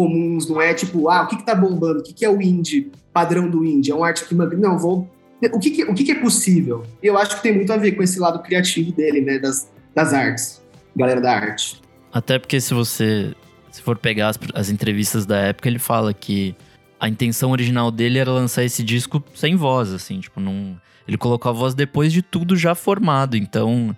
comuns, 0.00 0.48
não 0.48 0.62
é 0.62 0.72
tipo, 0.72 1.10
ah, 1.10 1.24
o 1.24 1.26
que, 1.26 1.36
que 1.36 1.44
tá 1.44 1.54
bombando? 1.54 2.00
O 2.00 2.02
que, 2.02 2.14
que 2.14 2.24
é 2.24 2.30
o 2.30 2.40
indie 2.40 2.90
padrão 3.12 3.50
do 3.50 3.62
indie? 3.62 3.90
É 3.90 3.94
um 3.94 4.02
arte 4.02 4.24
que 4.24 4.34
Não, 4.34 4.78
vou. 4.78 5.06
O 5.52 5.58
que, 5.58 5.70
que 5.70 5.84
o 5.84 5.94
que, 5.94 6.04
que, 6.04 6.12
é 6.12 6.14
possível? 6.14 6.84
Eu 7.02 7.18
acho 7.18 7.36
que 7.36 7.42
tem 7.42 7.54
muito 7.54 7.70
a 7.70 7.76
ver 7.76 7.92
com 7.92 8.02
esse 8.02 8.18
lado 8.18 8.42
criativo 8.42 8.92
dele, 8.92 9.20
né? 9.20 9.38
Das, 9.38 9.70
das 9.94 10.14
artes, 10.14 10.62
galera 10.96 11.20
da 11.20 11.34
arte. 11.34 11.82
Até 12.10 12.38
porque 12.38 12.60
se 12.60 12.72
você 12.72 13.34
se 13.70 13.82
for 13.82 13.98
pegar 13.98 14.28
as, 14.28 14.38
as 14.54 14.70
entrevistas 14.70 15.26
da 15.26 15.36
época, 15.36 15.68
ele 15.68 15.78
fala 15.78 16.14
que 16.14 16.54
a 16.98 17.08
intenção 17.08 17.50
original 17.50 17.90
dele 17.90 18.18
era 18.18 18.30
lançar 18.30 18.64
esse 18.64 18.82
disco 18.82 19.22
sem 19.34 19.54
voz, 19.54 19.92
assim, 19.92 20.20
tipo, 20.20 20.40
não. 20.40 20.80
Ele 21.06 21.18
colocou 21.18 21.50
a 21.50 21.52
voz 21.52 21.74
depois 21.74 22.12
de 22.12 22.22
tudo 22.22 22.56
já 22.56 22.74
formado. 22.74 23.36
Então, 23.36 23.94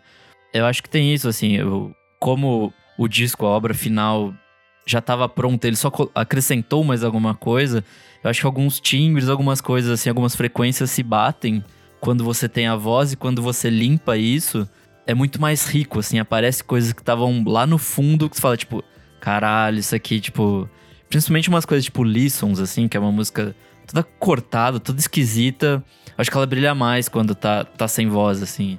eu 0.52 0.66
acho 0.66 0.82
que 0.82 0.90
tem 0.90 1.14
isso, 1.14 1.28
assim, 1.28 1.56
eu, 1.56 1.94
como 2.18 2.72
o 2.98 3.06
disco, 3.06 3.46
a 3.46 3.50
obra 3.50 3.74
final 3.74 4.34
já 4.84 4.98
estava 4.98 5.28
pronta, 5.28 5.66
ele 5.66 5.76
só 5.76 5.90
acrescentou 6.14 6.84
mais 6.84 7.04
alguma 7.04 7.34
coisa. 7.34 7.84
Eu 8.22 8.30
acho 8.30 8.40
que 8.40 8.46
alguns 8.46 8.80
timbres, 8.80 9.28
algumas 9.28 9.60
coisas, 9.60 9.90
assim, 9.90 10.08
algumas 10.08 10.34
frequências 10.34 10.90
se 10.90 11.02
batem 11.02 11.64
quando 12.00 12.24
você 12.24 12.48
tem 12.48 12.66
a 12.66 12.76
voz 12.76 13.12
e 13.12 13.16
quando 13.16 13.40
você 13.40 13.70
limpa 13.70 14.16
isso, 14.16 14.68
é 15.06 15.14
muito 15.14 15.40
mais 15.40 15.66
rico, 15.66 15.98
assim, 16.00 16.18
aparece 16.18 16.62
coisas 16.62 16.92
que 16.92 17.00
estavam 17.00 17.44
lá 17.46 17.66
no 17.66 17.78
fundo 17.78 18.28
que 18.28 18.36
você 18.36 18.42
fala, 18.42 18.56
tipo, 18.56 18.82
caralho, 19.20 19.78
isso 19.78 19.94
aqui, 19.94 20.20
tipo. 20.20 20.68
Principalmente 21.08 21.48
umas 21.48 21.66
coisas 21.66 21.84
tipo 21.84 22.02
Listens, 22.02 22.58
assim, 22.58 22.88
que 22.88 22.96
é 22.96 23.00
uma 23.00 23.12
música 23.12 23.54
toda 23.86 24.02
cortada, 24.02 24.80
toda 24.80 24.98
esquisita. 24.98 25.84
Acho 26.16 26.30
que 26.30 26.36
ela 26.36 26.46
brilha 26.46 26.74
mais 26.74 27.08
quando 27.08 27.34
tá, 27.34 27.64
tá 27.64 27.86
sem 27.86 28.08
voz, 28.08 28.42
assim. 28.42 28.78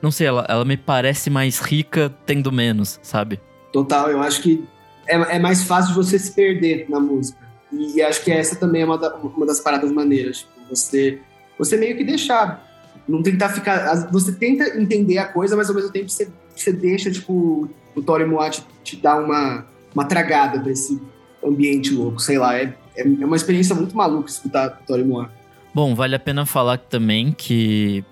Não 0.00 0.10
sei, 0.10 0.26
ela, 0.26 0.46
ela 0.48 0.64
me 0.64 0.76
parece 0.76 1.28
mais 1.30 1.60
rica 1.60 2.12
tendo 2.26 2.50
menos, 2.50 2.98
sabe? 3.02 3.38
Total, 3.72 4.10
eu 4.10 4.22
acho 4.22 4.40
que 4.40 4.64
é, 5.06 5.36
é 5.36 5.38
mais 5.38 5.64
fácil 5.64 5.94
você 5.94 6.18
se 6.18 6.32
perder 6.32 6.86
na 6.88 7.00
música. 7.00 7.38
E, 7.72 8.00
acho 8.02 8.22
que 8.22 8.30
essa 8.30 8.56
também 8.56 8.82
é 8.82 8.84
uma, 8.84 8.98
da, 8.98 9.14
uma 9.16 9.46
das 9.46 9.60
paradas 9.60 9.90
maneiras. 9.90 10.38
Tipo, 10.38 10.52
você, 10.70 11.20
você 11.58 11.76
meio 11.76 11.96
que 11.96 12.04
deixar. 12.04 12.72
Não 13.06 13.22
tentar 13.22 13.50
ficar. 13.50 14.10
Você 14.10 14.32
tenta 14.32 14.78
entender 14.78 15.18
a 15.18 15.26
coisa, 15.26 15.56
mas 15.56 15.68
ao 15.68 15.74
mesmo 15.74 15.90
tempo 15.90 16.08
você, 16.08 16.28
você 16.54 16.72
deixa, 16.72 17.10
tipo, 17.10 17.68
o 17.94 18.02
Tori 18.02 18.24
Moat 18.24 18.64
te, 18.82 18.96
dar 18.96 19.22
uma, 19.22 19.66
uma 19.94 20.04
tragada 20.04 20.60
pra 20.60 20.70
esse 20.70 21.00
ambiente 21.44 21.92
louco, 21.92 22.20
sei 22.20 22.38
lá. 22.38 22.56
É, 22.56 22.74
é, 22.96 23.02
é 23.02 23.26
uma 23.26 23.36
experiência 23.36 23.74
muito 23.74 23.96
maluca 23.96 24.30
escutar 24.30 24.70
Tori 24.86 25.04
Moat. 25.04 25.30
Bom, 25.74 25.94
vale 25.94 26.14
a 26.14 26.20
pena 26.20 26.46
falar 26.46 26.78
também 26.78 27.32
que 27.32 28.04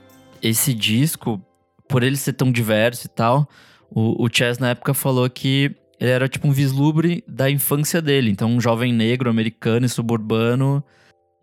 esse 0.43 0.75
disco, 0.75 1.41
por 1.89 2.03
ele 2.03 2.17
ser 2.17 2.33
tão 2.33 2.51
diverso 2.51 3.07
e 3.07 3.09
tal, 3.09 3.49
o, 3.89 4.25
o 4.25 4.29
Chess 4.31 4.59
na 4.59 4.71
época 4.71 4.93
falou 4.93 5.31
que 5.31 5.75
ele 6.03 6.11
era 6.11 6.29
tipo 6.29 6.49
um 6.49 6.51
vislumbre 6.51 7.23
da 7.29 7.49
infância 7.49 8.03
dele. 8.03 8.29
Então, 8.29 8.51
um 8.51 8.61
jovem 8.61 8.93
negro, 8.93 9.31
americano 9.31 9.87
e 9.87 9.89
suburbano, 9.89 10.83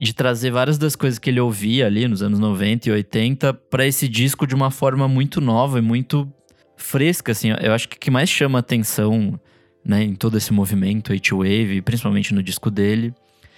de 0.01 0.13
trazer 0.13 0.51
várias 0.51 0.77
das 0.77 0.97
coisas 0.97 1.17
que 1.17 1.29
ele 1.29 1.39
ouvia 1.39 1.85
ali 1.85 2.05
nos 2.09 2.21
anos 2.21 2.39
90 2.39 2.89
e 2.89 2.91
80 2.91 3.53
para 3.53 3.87
esse 3.87 4.05
disco 4.05 4.45
de 4.45 4.53
uma 4.53 4.69
forma 4.69 5.07
muito 5.07 5.39
nova 5.39 5.79
e 5.79 5.81
muito 5.81 6.29
fresca, 6.75 7.31
assim. 7.31 7.51
Eu 7.61 7.71
acho 7.71 7.87
que 7.87 7.95
o 7.95 7.99
que 8.01 8.11
mais 8.11 8.29
chama 8.29 8.59
atenção 8.59 9.39
né, 9.85 10.03
em 10.03 10.13
todo 10.13 10.37
esse 10.37 10.51
movimento 10.51 11.13
H-Wave, 11.13 11.81
principalmente 11.81 12.33
no 12.33 12.43
disco 12.43 12.69
dele, 12.69 13.13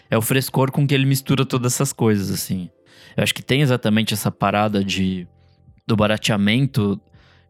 é 0.07 0.15
o 0.15 0.21
frescor 0.21 0.71
com 0.71 0.85
que 0.85 0.93
ele 0.93 1.07
mistura 1.07 1.43
todas 1.43 1.73
essas 1.73 1.91
coisas, 1.91 2.29
assim. 2.29 2.69
Eu 3.17 3.23
acho 3.23 3.33
que 3.33 3.41
tem 3.41 3.61
exatamente 3.61 4.13
essa 4.13 4.29
parada 4.29 4.83
de 4.83 5.27
do 5.87 5.95
barateamento 5.95 7.01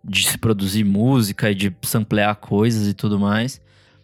de 0.03 0.27
se 0.27 0.37
produzir 0.37 0.83
música 0.83 1.51
e 1.51 1.55
de 1.55 1.73
samplear 1.83 2.35
coisas 2.35 2.87
e 2.87 2.93
tudo 2.93 3.19
mais. 3.19 3.61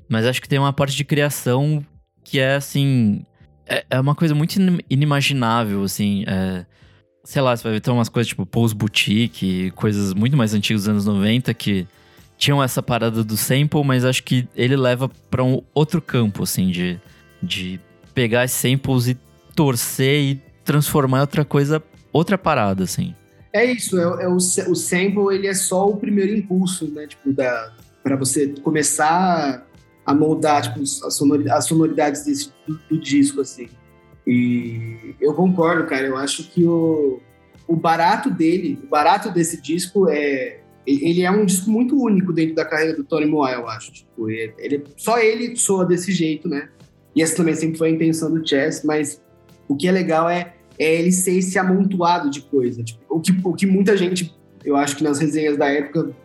Mas 0.07 0.25
acho 0.25 0.41
que 0.41 0.47
tem 0.47 0.59
uma 0.59 0.73
parte 0.73 0.95
de 0.95 1.03
criação 1.03 1.85
que 2.23 2.39
é 2.39 2.55
assim. 2.55 3.25
É, 3.65 3.85
é 3.89 3.99
uma 3.99 4.15
coisa 4.15 4.33
muito 4.33 4.57
inimaginável, 4.89 5.83
assim. 5.83 6.23
É, 6.27 6.65
sei 7.23 7.41
lá, 7.41 7.55
você 7.55 7.69
vai 7.69 7.79
ter 7.79 7.91
umas 7.91 8.09
coisas 8.09 8.27
tipo 8.27 8.45
Pose 8.45 8.73
Boutique, 8.73 9.71
coisas 9.71 10.13
muito 10.13 10.37
mais 10.37 10.53
antigas 10.53 10.83
dos 10.83 10.89
anos 10.89 11.05
90 11.05 11.53
que 11.53 11.87
tinham 12.37 12.63
essa 12.63 12.83
parada 12.83 13.23
do 13.23 13.35
sample, 13.35 13.83
mas 13.83 14.05
acho 14.05 14.23
que 14.23 14.47
ele 14.55 14.75
leva 14.75 15.09
para 15.29 15.43
um 15.43 15.61
outro 15.73 16.01
campo, 16.01 16.43
assim, 16.43 16.69
de, 16.69 16.99
de 17.41 17.79
pegar 18.13 18.47
samples 18.47 19.07
e 19.07 19.17
torcer 19.55 20.21
e 20.21 20.41
transformar 20.63 21.17
em 21.17 21.21
outra 21.21 21.43
coisa, 21.43 21.83
outra 22.13 22.37
parada, 22.37 22.83
assim. 22.83 23.15
É 23.57 23.71
isso, 23.71 23.99
é, 23.99 24.23
é 24.23 24.27
o, 24.27 24.35
o 24.35 24.75
sample 24.75 25.33
ele 25.33 25.47
é 25.47 25.53
só 25.53 25.89
o 25.89 25.97
primeiro 25.97 26.33
impulso, 26.33 26.87
né? 26.91 27.07
Tipo, 27.07 27.33
da, 27.33 27.73
para 28.03 28.15
você 28.15 28.47
começar 28.61 29.65
a 30.05 30.13
moldar 30.13 30.61
tipo, 30.61 30.81
as, 30.81 31.13
sonoridades, 31.15 31.57
as 31.57 31.65
sonoridades 31.65 32.25
desse, 32.25 32.53
do, 32.67 32.79
do, 32.89 32.97
disco, 32.97 33.41
assim. 33.41 33.67
E 34.25 35.15
eu 35.19 35.33
concordo, 35.33 35.85
cara. 35.85 36.07
Eu 36.07 36.17
acho 36.17 36.49
que 36.49 36.65
o, 36.65 37.19
o 37.67 37.75
barato 37.75 38.29
dele, 38.29 38.79
o 38.83 38.87
barato 38.87 39.31
desse 39.31 39.61
disco 39.61 40.07
é 40.09 40.61
ele 40.87 41.21
é 41.23 41.29
um 41.29 41.45
disco 41.45 41.69
muito 41.69 42.01
único 42.01 42.31
dentro 42.31 42.55
da 42.55 42.63
carreira 42.63 42.95
do 42.95 43.03
Tony 43.03 43.25
Moa, 43.25 43.51
eu 43.51 43.67
acho. 43.67 43.91
Tipo, 43.91 44.29
ele, 44.29 44.85
só 44.95 45.19
ele 45.19 45.53
soa 45.57 45.85
desse 45.85 46.13
jeito, 46.13 46.47
né? 46.47 46.69
E 47.13 47.21
essa 47.21 47.35
também 47.35 47.55
sempre 47.55 47.77
foi 47.77 47.89
a 47.89 47.91
intenção 47.91 48.31
do 48.31 48.47
Chess, 48.47 48.85
mas 48.85 49.21
o 49.67 49.75
que 49.75 49.87
é 49.87 49.91
legal 49.91 50.29
é, 50.29 50.53
é 50.79 50.95
ele 50.95 51.11
ser 51.11 51.37
esse 51.37 51.57
amontoado 51.57 52.29
de 52.29 52.41
coisa. 52.41 52.83
Tipo, 52.83 53.01
o, 53.09 53.19
que, 53.19 53.31
o 53.43 53.53
que 53.53 53.65
muita 53.65 53.97
gente, 53.97 54.35
eu 54.63 54.75
acho 54.75 54.95
que 54.95 55.03
nas 55.03 55.19
resenhas 55.19 55.57
da 55.57 55.67
época, 55.67 56.15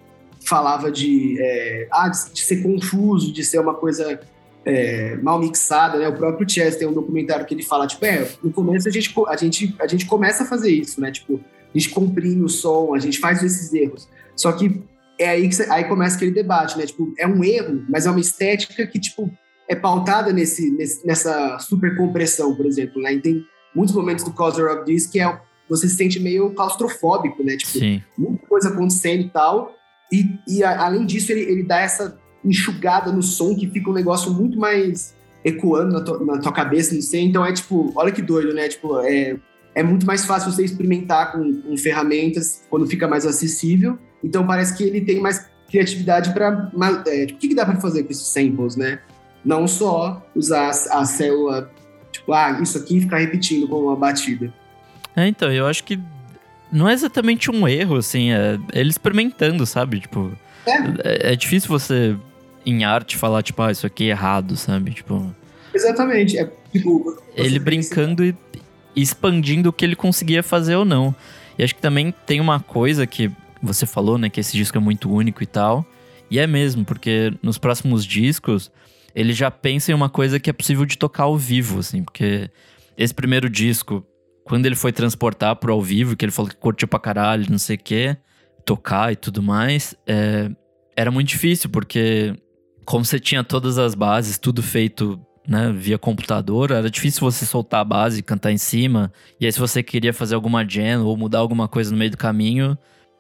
falava 0.45 0.91
de, 0.91 1.37
é, 1.41 1.89
ah, 1.91 2.09
de, 2.09 2.33
de, 2.33 2.41
ser 2.41 2.63
confuso, 2.63 3.33
de 3.33 3.45
ser 3.45 3.61
uma 3.61 3.75
coisa 3.75 4.21
é, 4.65 5.17
mal 5.17 5.39
mixada, 5.39 5.99
né? 5.99 6.09
O 6.09 6.15
próprio 6.15 6.49
Chess 6.49 6.77
tem 6.77 6.87
um 6.87 6.93
documentário 6.93 7.47
que 7.47 7.55
ele 7.55 7.63
fala, 7.63 7.87
tipo, 7.87 8.05
é, 8.05 8.29
no 8.43 8.53
começo 8.53 8.89
a 8.89 8.91
gente, 8.91 9.13
a 9.29 9.37
gente, 9.37 9.75
a 9.79 9.87
gente 9.87 10.07
começa 10.07 10.43
a 10.43 10.47
fazer 10.47 10.71
isso, 10.71 11.01
né? 11.01 11.11
Tipo, 11.11 11.41
a 11.75 11.79
gente 11.79 11.91
comprime 11.91 12.43
o 12.43 12.49
som, 12.49 12.95
a 12.95 12.99
gente 12.99 13.19
faz 13.19 13.43
esses 13.43 13.73
erros. 13.73 14.09
Só 14.37 14.53
que 14.53 14.83
é 15.19 15.31
aí 15.31 15.49
que 15.49 15.63
aí 15.71 15.85
começa 15.85 16.17
aquele 16.17 16.33
debate, 16.33 16.77
né? 16.77 16.87
Tipo, 16.87 17.13
é 17.19 17.27
um 17.27 17.43
erro, 17.45 17.85
mas 17.89 18.07
é 18.07 18.11
uma 18.11 18.21
estética 18.21 18.87
que, 18.87 18.99
tipo, 18.99 19.31
é 19.69 19.75
pautada 19.75 20.33
nesse, 20.33 20.71
nesse 20.73 21.07
nessa 21.07 21.59
super 21.59 21.97
compressão, 21.97 22.55
por 22.55 22.67
exemplo, 22.67 23.01
né? 23.01 23.15
E 23.15 23.21
tem 23.21 23.45
muitos 23.75 23.95
momentos 23.95 24.25
do 24.25 24.33
Causer 24.33 24.71
of 24.73 24.85
This 24.85 25.07
que 25.07 25.21
é, 25.21 25.41
você 25.69 25.89
se 25.89 25.97
sente 25.97 26.21
meio 26.21 26.51
claustrofóbico, 26.51 27.43
né? 27.43 27.57
Tipo, 27.57 27.79
Sim. 27.79 28.03
muita 28.17 28.47
coisa 28.47 28.69
acontecendo 28.69 29.23
e 29.23 29.31
tal. 29.31 29.75
E, 30.13 30.39
e 30.47 30.63
a, 30.63 30.85
além 30.85 31.07
disso, 31.07 31.33
ele, 31.33 31.41
ele 31.43 31.63
dá 31.63 31.81
essa 31.81 32.19
enxugada 32.45 33.13
no 33.13 33.23
som 33.23 33.55
que 33.55 33.69
fica 33.69 33.89
um 33.89 33.95
negócio 33.95 34.33
muito 34.33 34.59
mais 34.59 35.15
ecoando 35.45 35.93
na, 35.93 36.01
tua, 36.01 36.25
na 36.25 36.39
tua 36.39 36.53
cabeça, 36.53 36.95
não 36.95 37.03
sei. 37.03 37.23
Então 37.23 37.45
é 37.45 37.53
tipo, 37.53 37.93
olha 37.97 38.13
que 38.13 38.23
doido, 38.23 38.53
né? 38.53 38.69
Tipo, 38.69 39.01
é, 39.01 39.37
é 39.75 39.83
muito 39.83 40.07
mais 40.07 40.25
fácil 40.25 40.51
você 40.51 40.65
experimentar 40.65 41.33
com, 41.33 41.63
com 41.63 41.77
ferramentas 41.77 42.63
quando 42.69 42.87
fica 42.87 43.09
mais 43.09 43.27
acessível. 43.27 43.99
Então 44.23 44.47
parece 44.47 44.77
que 44.77 44.85
ele 44.85 45.01
tem 45.01 45.21
mais 45.21 45.47
criatividade 45.69 46.33
para. 46.33 46.71
É, 47.07 47.27
tipo, 47.27 47.39
o 47.39 47.41
que, 47.41 47.49
que 47.49 47.55
dá 47.55 47.65
para 47.65 47.81
fazer 47.81 48.05
com 48.05 48.11
esses 48.11 48.27
samples, 48.29 48.77
né? 48.77 49.01
Não 49.45 49.67
só 49.67 50.25
usar 50.35 50.71
a, 50.71 51.01
a 51.01 51.05
célula, 51.05 51.71
tipo, 52.13 52.33
ah, 52.33 52.61
isso 52.63 52.79
aqui 52.79 53.01
ficar 53.01 53.19
repetindo 53.19 53.67
com 53.67 53.77
uma 53.77 53.97
batida. 53.97 54.53
É, 55.17 55.27
então, 55.27 55.51
eu 55.53 55.67
acho 55.67 55.83
que 55.85 55.99
não 56.71 56.89
é 56.89 56.93
exatamente 56.93 57.51
um 57.51 57.67
erro, 57.67 57.97
assim, 57.97 58.33
é 58.33 58.59
ele 58.73 58.91
experimentando, 58.91 59.67
sabe? 59.67 60.01
Tipo, 60.01 60.33
é, 60.67 61.29
é, 61.29 61.33
é 61.33 61.37
difícil 61.37 61.69
você, 61.69 62.17
em 62.65 62.85
arte, 62.85 63.17
falar, 63.17 63.43
tipo, 63.43 63.61
ah, 63.63 63.73
isso 63.73 63.87
aqui 63.87 64.05
é 64.05 64.11
errado, 64.11 64.57
sabe? 64.57 64.93
Tipo. 64.93 65.35
Exatamente. 65.75 66.39
É, 66.39 66.51
tipo, 66.73 67.21
ele 67.35 67.59
brincando 67.59 68.25
e 68.25 68.37
expandindo 68.95 69.71
o 69.71 69.73
que 69.73 69.85
ele 69.85 69.97
conseguia 69.97 70.43
fazer 70.43 70.77
ou 70.77 70.85
não. 70.85 71.15
E 71.59 71.65
acho 71.65 71.75
que 71.75 71.81
também 71.81 72.15
tem 72.27 72.41
uma 72.41 72.61
coisa 72.61 73.07
que 73.07 73.31
você 73.63 73.87
falou, 73.87 74.19
né, 74.19 74.29
que 74.29 74.41
esse 74.41 74.57
disco 74.57 74.77
é 74.77 74.81
muito 74.81 75.11
único 75.11 75.43
e 75.43 75.47
tal. 75.47 75.87
E 76.31 76.39
é 76.39 76.47
mesmo, 76.47 76.85
porque 76.85 77.33
nos 77.43 77.59
próximos 77.59 78.05
discos 78.05 78.71
ele 79.15 79.33
já 79.33 79.51
pensa 79.51 79.91
em 79.91 79.95
uma 79.95 80.09
coisa 80.09 80.41
que 80.41 80.51
é 80.51 80.53
possível 80.53 80.85
de 80.85 80.97
tocar 80.97 81.25
ao 81.25 81.37
vivo, 81.37 81.81
assim, 81.81 82.03
porque 82.03 82.51
esse 82.97 83.15
primeiro 83.15 83.49
disco, 83.49 84.05
quando 84.45 84.67
ele 84.67 84.75
foi 84.75 84.93
transportar 84.93 85.57
pro 85.57 85.73
ao 85.73 85.83
vivo, 85.83 86.17
que 86.17 86.25
ele 86.25 86.33
falou 86.33 86.51
que 86.51 86.57
curtiu 86.57 86.89
pra 86.89 86.99
caralho, 86.99 87.47
não 87.51 87.59
sei 87.59 87.77
o 87.77 87.79
quê, 87.79 88.17
tocar 88.65 89.13
e 89.13 89.17
tudo 89.17 89.43
mais, 89.43 89.95
é, 90.07 90.51
era 90.97 91.11
muito 91.11 91.29
difícil, 91.29 91.71
porque 91.71 92.35
como 92.85 93.05
você 93.05 93.19
tinha 93.19 93.45
todas 93.45 93.79
as 93.79 93.95
bases, 93.95 94.39
tudo 94.39 94.63
feito 94.63 95.21
né, 95.47 95.73
via 95.73 95.99
computador, 95.99 96.71
era 96.71 96.89
difícil 96.91 97.21
você 97.21 97.45
soltar 97.45 97.81
a 97.81 97.85
base 97.85 98.21
e 98.21 98.23
cantar 98.23 98.53
em 98.53 98.59
cima. 98.59 99.13
E 99.41 99.47
aí, 99.47 99.53
se 99.53 99.59
você 99.59 99.83
queria 99.83 100.13
fazer 100.13 100.35
alguma 100.35 100.65
jam 100.69 101.05
ou 101.05 101.17
mudar 101.17 101.39
alguma 101.39 101.69
coisa 101.69 101.91
no 101.91 101.97
meio 101.97 102.11
do 102.11 102.17
caminho, 102.17 102.77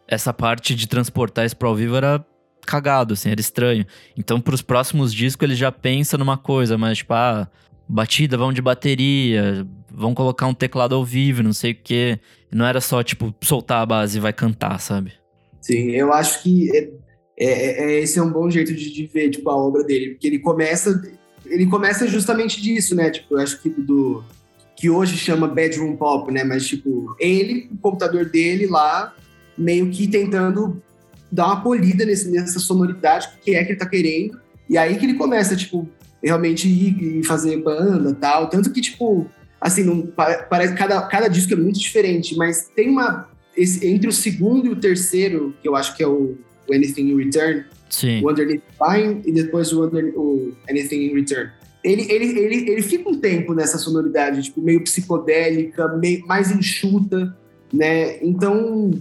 essa 0.06 0.32
parte 0.32 0.75
de 0.75 0.87
transportar 0.87 1.46
isso 1.46 1.56
pro 1.56 1.68
ao 1.68 1.75
vivo 1.75 1.96
era 1.96 2.25
cagado, 2.66 3.14
assim, 3.14 3.31
era 3.31 3.40
estranho. 3.40 3.87
Então, 4.16 4.40
pros 4.40 4.62
próximos 4.62 5.12
discos, 5.12 5.45
ele 5.45 5.54
já 5.54 5.71
pensa 5.71 6.16
numa 6.16 6.37
coisa, 6.37 6.78
mas 6.78 6.99
tipo, 6.99 7.12
ah, 7.14 7.49
batida, 7.88 8.37
vão 8.37 8.52
de 8.52 8.62
bateria, 8.62 9.66
vão 9.90 10.14
colocar 10.14 10.47
um 10.47 10.54
teclado 10.54 10.95
ao 10.95 11.04
vivo, 11.04 11.42
não 11.42 11.52
sei 11.52 11.73
o 11.73 11.78
quê. 11.83 12.19
Não 12.50 12.66
era 12.66 12.81
só, 12.81 13.02
tipo, 13.02 13.35
soltar 13.42 13.83
a 13.83 13.87
base 13.87 14.19
e 14.19 14.21
vai 14.21 14.33
cantar, 14.33 14.78
sabe? 14.78 15.12
Sim, 15.61 15.90
eu 15.90 16.12
acho 16.12 16.42
que 16.42 16.71
é, 16.76 16.90
é, 17.38 17.85
é, 17.85 18.00
esse 18.00 18.19
é 18.19 18.23
um 18.23 18.31
bom 18.31 18.50
jeito 18.50 18.75
de, 18.75 18.92
de 18.92 19.07
ver, 19.07 19.31
tipo, 19.31 19.49
a 19.49 19.57
obra 19.57 19.85
dele, 19.85 20.11
porque 20.11 20.26
ele 20.26 20.38
começa 20.38 21.00
ele 21.47 21.66
começa 21.66 22.07
justamente 22.07 22.61
disso, 22.61 22.95
né? 22.95 23.11
Tipo, 23.11 23.35
eu 23.35 23.40
acho 23.40 23.61
que 23.61 23.69
do 23.69 24.23
que 24.76 24.90
hoje 24.90 25.16
chama 25.16 25.47
bedroom 25.47 25.97
pop, 25.97 26.33
né? 26.33 26.42
Mas 26.45 26.66
tipo, 26.66 27.14
ele, 27.19 27.69
o 27.73 27.76
computador 27.76 28.25
dele 28.25 28.66
lá, 28.66 29.14
meio 29.57 29.90
que 29.90 30.09
tentando 30.09 30.83
dar 31.32 31.46
uma 31.46 31.62
polida 31.62 32.04
nesse, 32.04 32.30
nessa 32.30 32.60
sonoridade 32.60 33.28
que 33.40 33.56
é 33.56 33.64
que 33.64 33.72
ele 33.72 33.78
tá 33.78 33.88
querendo. 33.88 34.38
E 34.68 34.76
aí 34.76 34.96
que 34.96 35.06
ele 35.06 35.14
começa, 35.14 35.56
tipo, 35.56 35.88
realmente 36.22 36.68
ir 36.68 37.20
e 37.20 37.24
fazer 37.24 37.56
banda 37.56 38.14
tal. 38.14 38.48
Tanto 38.50 38.70
que, 38.70 38.82
tipo, 38.82 39.26
assim, 39.60 39.82
não, 39.82 40.06
parece 40.48 40.74
cada, 40.74 41.00
cada 41.02 41.28
disco 41.28 41.54
é 41.54 41.56
muito 41.56 41.80
diferente, 41.80 42.36
mas 42.36 42.70
tem 42.76 42.90
uma. 42.90 43.28
Esse, 43.56 43.86
entre 43.86 44.08
o 44.08 44.12
segundo 44.12 44.66
e 44.66 44.70
o 44.70 44.76
terceiro, 44.76 45.54
que 45.60 45.68
eu 45.68 45.74
acho 45.76 45.96
que 45.96 46.02
é 46.02 46.06
o, 46.06 46.38
o 46.68 46.74
Anything 46.74 47.10
in 47.10 47.16
Return, 47.16 47.64
Sim. 47.90 48.22
o 48.22 48.30
Underneath 48.30 48.62
Fine 48.78 49.22
e 49.26 49.32
depois 49.32 49.72
o, 49.72 49.84
Under, 49.84 50.12
o 50.16 50.52
Anything 50.68 51.06
in 51.06 51.14
Return. 51.14 51.50
Ele, 51.84 52.10
ele, 52.10 52.38
ele, 52.38 52.70
ele 52.70 52.82
fica 52.82 53.10
um 53.10 53.18
tempo 53.18 53.52
nessa 53.54 53.76
sonoridade, 53.76 54.42
tipo, 54.42 54.62
meio 54.62 54.82
psicodélica, 54.84 55.88
meio, 55.98 56.24
mais 56.26 56.50
enxuta, 56.50 57.36
né? 57.72 58.22
Então. 58.22 58.92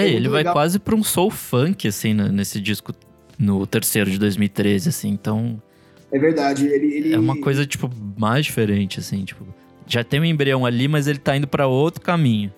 É, 0.00 0.08
ele 0.08 0.28
vai 0.28 0.38
legal. 0.38 0.52
quase 0.52 0.78
pra 0.78 0.94
um 0.94 1.02
soul 1.02 1.30
funk, 1.30 1.86
assim, 1.88 2.14
nesse 2.14 2.60
disco, 2.60 2.92
no 3.38 3.66
terceiro 3.66 4.10
de 4.10 4.18
2013, 4.18 4.88
assim, 4.88 5.08
então. 5.08 5.60
É 6.10 6.18
verdade, 6.18 6.66
ele, 6.66 6.86
ele... 6.94 7.14
É 7.14 7.18
uma 7.18 7.40
coisa, 7.40 7.66
tipo, 7.66 7.90
mais 8.16 8.46
diferente, 8.46 8.98
assim, 8.98 9.24
tipo 9.24 9.46
já 9.88 10.04
tem 10.04 10.20
um 10.20 10.24
embrião 10.24 10.66
ali, 10.66 10.86
mas 10.86 11.06
ele 11.08 11.18
tá 11.18 11.36
indo 11.36 11.48
para 11.48 11.66
outro 11.66 12.02
caminho. 12.02 12.52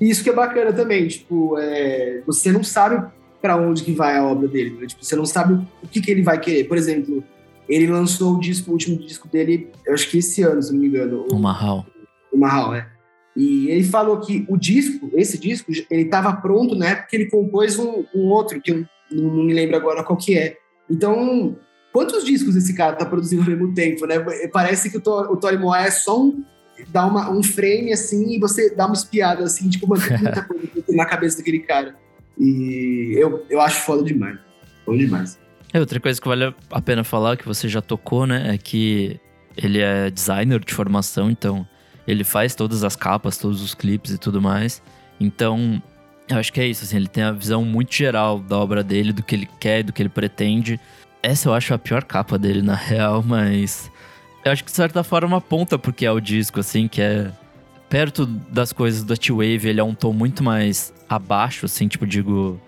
Isso 0.00 0.24
que 0.24 0.30
é 0.30 0.34
bacana 0.34 0.72
também, 0.72 1.06
tipo, 1.06 1.56
é, 1.58 2.22
você 2.26 2.50
não 2.50 2.64
sabe 2.64 3.08
para 3.40 3.56
onde 3.56 3.84
que 3.84 3.92
vai 3.92 4.16
a 4.18 4.24
obra 4.24 4.48
dele, 4.48 4.76
né? 4.80 4.86
tipo, 4.86 5.04
você 5.04 5.14
não 5.14 5.24
sabe 5.24 5.54
o 5.82 5.86
que, 5.86 6.00
que 6.00 6.10
ele 6.10 6.22
vai 6.22 6.40
querer. 6.40 6.64
Por 6.64 6.76
exemplo, 6.76 7.22
ele 7.68 7.86
lançou 7.86 8.34
o 8.34 8.40
disco, 8.40 8.70
o 8.70 8.72
último 8.72 8.98
disco 8.98 9.28
dele, 9.28 9.70
eu 9.86 9.94
acho 9.94 10.10
que 10.10 10.18
esse 10.18 10.42
ano, 10.42 10.60
se 10.60 10.72
não 10.72 10.80
me 10.80 10.88
engano. 10.88 11.26
O, 11.30 11.38
Mahal. 11.38 11.86
O 12.32 12.36
Mahal, 12.36 12.74
é. 12.74 12.88
E 13.36 13.68
ele 13.70 13.84
falou 13.84 14.20
que 14.20 14.44
o 14.48 14.56
disco, 14.56 15.10
esse 15.14 15.38
disco, 15.38 15.72
ele 15.90 16.02
estava 16.02 16.34
pronto 16.34 16.74
na 16.74 16.88
época 16.88 17.08
que 17.08 17.16
ele 17.16 17.30
compôs 17.30 17.78
um, 17.78 18.04
um 18.14 18.26
outro, 18.28 18.60
que 18.60 18.70
eu 18.70 18.84
não, 19.10 19.34
não, 19.34 19.44
me 19.44 19.54
lembro 19.54 19.76
agora 19.76 20.04
qual 20.04 20.18
que 20.18 20.36
é. 20.36 20.56
Então, 20.90 21.56
quantos 21.92 22.24
discos 22.24 22.54
esse 22.56 22.74
cara 22.74 22.94
tá 22.94 23.06
produzindo 23.06 23.42
ao 23.42 23.48
mesmo 23.48 23.74
tempo, 23.74 24.06
né? 24.06 24.18
Parece 24.52 24.90
que 24.90 24.98
o, 24.98 25.00
o 25.00 25.36
Tori 25.36 25.56
Moa 25.56 25.80
é 25.80 25.90
só 25.90 26.22
um, 26.22 26.44
dá 26.88 27.06
uma, 27.06 27.30
um 27.30 27.42
frame 27.42 27.92
assim 27.92 28.34
e 28.34 28.38
você 28.38 28.74
dá 28.74 28.86
uma 28.86 28.94
espiada 28.94 29.44
assim, 29.44 29.68
tipo, 29.70 29.88
mano, 29.88 30.02
tem 30.02 30.18
muita 30.20 30.42
coisa 30.42 30.68
na 30.90 31.06
cabeça 31.06 31.38
daquele 31.38 31.60
cara. 31.60 31.96
E 32.38 33.14
eu, 33.16 33.46
eu 33.48 33.60
acho 33.60 33.80
foda 33.80 34.02
demais. 34.02 34.38
Foda 34.84 34.98
demais. 34.98 35.38
É, 35.72 35.80
outra 35.80 35.98
coisa 35.98 36.20
que 36.20 36.28
vale 36.28 36.54
a 36.70 36.82
pena 36.82 37.02
falar, 37.02 37.38
que 37.38 37.46
você 37.46 37.66
já 37.66 37.80
tocou, 37.80 38.26
né, 38.26 38.54
é 38.54 38.58
que 38.58 39.18
ele 39.56 39.80
é 39.80 40.10
designer 40.10 40.60
de 40.60 40.74
formação, 40.74 41.30
então 41.30 41.66
ele 42.06 42.24
faz 42.24 42.54
todas 42.54 42.84
as 42.84 42.96
capas, 42.96 43.38
todos 43.38 43.62
os 43.62 43.74
clipes 43.74 44.12
e 44.12 44.18
tudo 44.18 44.40
mais. 44.40 44.82
Então, 45.20 45.82
eu 46.28 46.38
acho 46.38 46.52
que 46.52 46.60
é 46.60 46.66
isso, 46.66 46.84
assim, 46.84 46.96
ele 46.96 47.08
tem 47.08 47.22
a 47.22 47.32
visão 47.32 47.64
muito 47.64 47.94
geral 47.94 48.38
da 48.38 48.56
obra 48.56 48.82
dele, 48.82 49.12
do 49.12 49.22
que 49.22 49.34
ele 49.34 49.48
quer, 49.60 49.82
do 49.82 49.92
que 49.92 50.02
ele 50.02 50.08
pretende. 50.08 50.80
Essa 51.22 51.48
eu 51.48 51.54
acho 51.54 51.72
a 51.74 51.78
pior 51.78 52.04
capa 52.04 52.38
dele, 52.38 52.62
na 52.62 52.74
real, 52.76 53.22
mas 53.22 53.90
eu 54.44 54.50
acho 54.50 54.64
que 54.64 54.70
de 54.70 54.76
certa 54.76 55.04
forma 55.04 55.36
aponta 55.36 55.78
porque 55.78 56.04
é 56.04 56.10
o 56.10 56.20
disco, 56.20 56.60
assim, 56.60 56.88
que 56.88 57.00
é. 57.00 57.30
Perto 57.88 58.24
das 58.24 58.72
coisas 58.72 59.04
da 59.04 59.14
T-Wave, 59.14 59.68
ele 59.68 59.78
é 59.78 59.84
um 59.84 59.94
tom 59.94 60.14
muito 60.14 60.42
mais 60.42 60.94
abaixo, 61.08 61.66
assim, 61.66 61.86
tipo, 61.88 62.06
digo. 62.06 62.60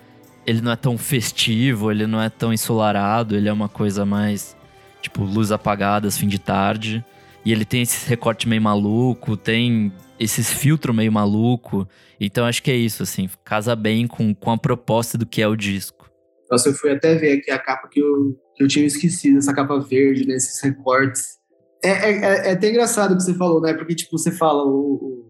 Ele 0.46 0.60
não 0.60 0.72
é 0.72 0.76
tão 0.76 0.98
festivo, 0.98 1.90
ele 1.90 2.06
não 2.06 2.20
é 2.20 2.28
tão 2.28 2.52
ensolarado, 2.52 3.34
ele 3.34 3.48
é 3.48 3.52
uma 3.52 3.68
coisa 3.68 4.04
mais. 4.04 4.54
Tipo, 5.00 5.24
luz 5.24 5.50
apagadas, 5.50 6.18
fim 6.18 6.28
de 6.28 6.38
tarde. 6.38 7.02
E 7.44 7.52
ele 7.52 7.64
tem 7.64 7.82
esse 7.82 8.08
recorte 8.08 8.48
meio 8.48 8.62
maluco, 8.62 9.36
tem 9.36 9.92
esses 10.18 10.50
filtros 10.50 10.96
meio 10.96 11.12
maluco. 11.12 11.86
Então 12.18 12.46
acho 12.46 12.62
que 12.62 12.70
é 12.70 12.76
isso, 12.76 13.02
assim, 13.02 13.28
casa 13.44 13.76
bem 13.76 14.06
com, 14.06 14.34
com 14.34 14.50
a 14.50 14.58
proposta 14.58 15.18
do 15.18 15.26
que 15.26 15.42
é 15.42 15.48
o 15.48 15.56
disco. 15.56 16.10
Nossa, 16.50 16.68
eu 16.68 16.74
fui 16.74 16.90
até 16.90 17.14
ver 17.14 17.38
aqui 17.38 17.50
a 17.50 17.58
capa 17.58 17.88
que 17.88 18.00
eu, 18.00 18.38
que 18.54 18.62
eu 18.62 18.68
tinha 18.68 18.86
esquecido, 18.86 19.38
essa 19.38 19.52
capa 19.52 19.78
verde, 19.78 20.26
né, 20.26 20.36
esses 20.36 20.60
recortes. 20.62 21.38
É, 21.82 21.90
é, 21.90 22.10
é, 22.10 22.48
é, 22.48 22.50
até 22.52 22.70
engraçado 22.70 23.12
o 23.12 23.16
que 23.16 23.22
você 23.22 23.34
falou, 23.34 23.60
né? 23.60 23.74
Porque, 23.74 23.94
tipo, 23.94 24.16
você 24.16 24.30
fala 24.30 24.64
o, 24.64 25.28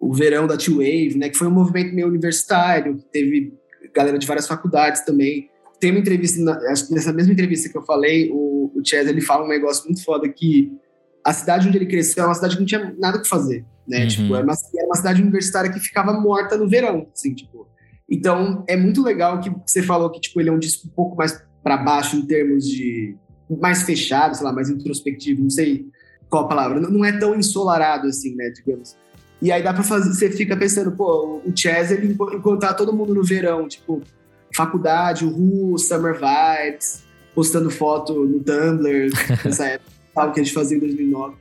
o, 0.00 0.08
o 0.08 0.12
verão 0.12 0.46
da 0.46 0.56
T-Wave, 0.56 1.16
né? 1.16 1.28
Que 1.28 1.36
foi 1.36 1.48
um 1.48 1.52
movimento 1.52 1.92
meio 1.92 2.06
universitário, 2.06 2.96
que 2.96 3.04
teve 3.10 3.52
galera 3.92 4.18
de 4.18 4.26
várias 4.26 4.46
faculdades 4.46 5.04
também. 5.04 5.50
Tem 5.80 5.90
uma 5.90 5.98
entrevista, 5.98 6.40
nessa 6.90 7.12
mesma 7.12 7.32
entrevista 7.32 7.68
que 7.68 7.76
eu 7.76 7.82
falei, 7.82 8.30
o, 8.30 8.70
o 8.74 8.82
Chaz, 8.84 9.08
ele 9.08 9.20
fala 9.20 9.44
um 9.44 9.48
negócio 9.48 9.84
muito 9.84 10.04
foda 10.04 10.28
que 10.28 10.70
a 11.26 11.32
cidade 11.32 11.66
onde 11.66 11.76
ele 11.76 11.86
cresceu 11.86 12.22
é 12.22 12.26
uma 12.28 12.34
cidade 12.34 12.54
que 12.54 12.60
não 12.60 12.66
tinha 12.66 12.94
nada 13.00 13.20
que 13.20 13.28
fazer, 13.28 13.64
né? 13.86 14.02
Uhum. 14.02 14.08
Tipo, 14.08 14.36
era 14.36 14.44
uma, 14.44 14.54
era 14.76 14.86
uma 14.86 14.94
cidade 14.94 15.20
universitária 15.20 15.72
que 15.72 15.80
ficava 15.80 16.12
morta 16.12 16.56
no 16.56 16.68
verão, 16.68 17.08
assim, 17.12 17.34
tipo. 17.34 17.66
Então, 18.08 18.64
é 18.68 18.76
muito 18.76 19.02
legal 19.02 19.40
que 19.40 19.50
você 19.66 19.82
falou 19.82 20.08
que, 20.08 20.20
tipo, 20.20 20.40
ele 20.40 20.50
é 20.50 20.52
um 20.52 20.58
disco 20.58 20.86
um 20.86 20.90
pouco 20.90 21.16
mais 21.16 21.42
para 21.64 21.78
baixo 21.78 22.14
em 22.14 22.24
termos 22.24 22.64
de 22.64 23.16
mais 23.60 23.82
fechado, 23.82 24.36
sei 24.36 24.46
lá, 24.46 24.52
mais 24.52 24.70
introspectivo, 24.70 25.42
não 25.42 25.50
sei 25.50 25.86
qual 26.30 26.44
a 26.44 26.48
palavra, 26.48 26.80
não 26.80 27.04
é 27.04 27.18
tão 27.18 27.34
ensolarado 27.34 28.06
assim, 28.06 28.36
né, 28.36 28.50
digamos. 28.50 28.96
E 29.42 29.50
aí 29.50 29.64
dá 29.64 29.74
pra 29.74 29.82
fazer, 29.82 30.14
você 30.14 30.30
fica 30.30 30.56
pensando, 30.56 30.92
pô, 30.92 31.42
o 31.44 31.52
Chaz, 31.56 31.90
ele 31.90 32.12
encontrar 32.12 32.74
todo 32.74 32.92
mundo 32.92 33.12
no 33.12 33.24
verão, 33.24 33.66
tipo, 33.66 34.00
faculdade, 34.54 35.24
o 35.24 35.28
Ru, 35.28 35.76
Summer 35.76 36.14
Vibes, 36.14 37.02
postando 37.34 37.68
foto 37.68 38.14
no 38.14 38.38
Tumblr, 38.38 39.10
nessa 39.44 39.66
época, 39.74 39.95
sabe, 40.16 40.32
que 40.32 40.40
a 40.40 40.42
gente 40.42 40.54
fazia 40.54 40.78
em 40.78 40.80
2009. 40.80 41.34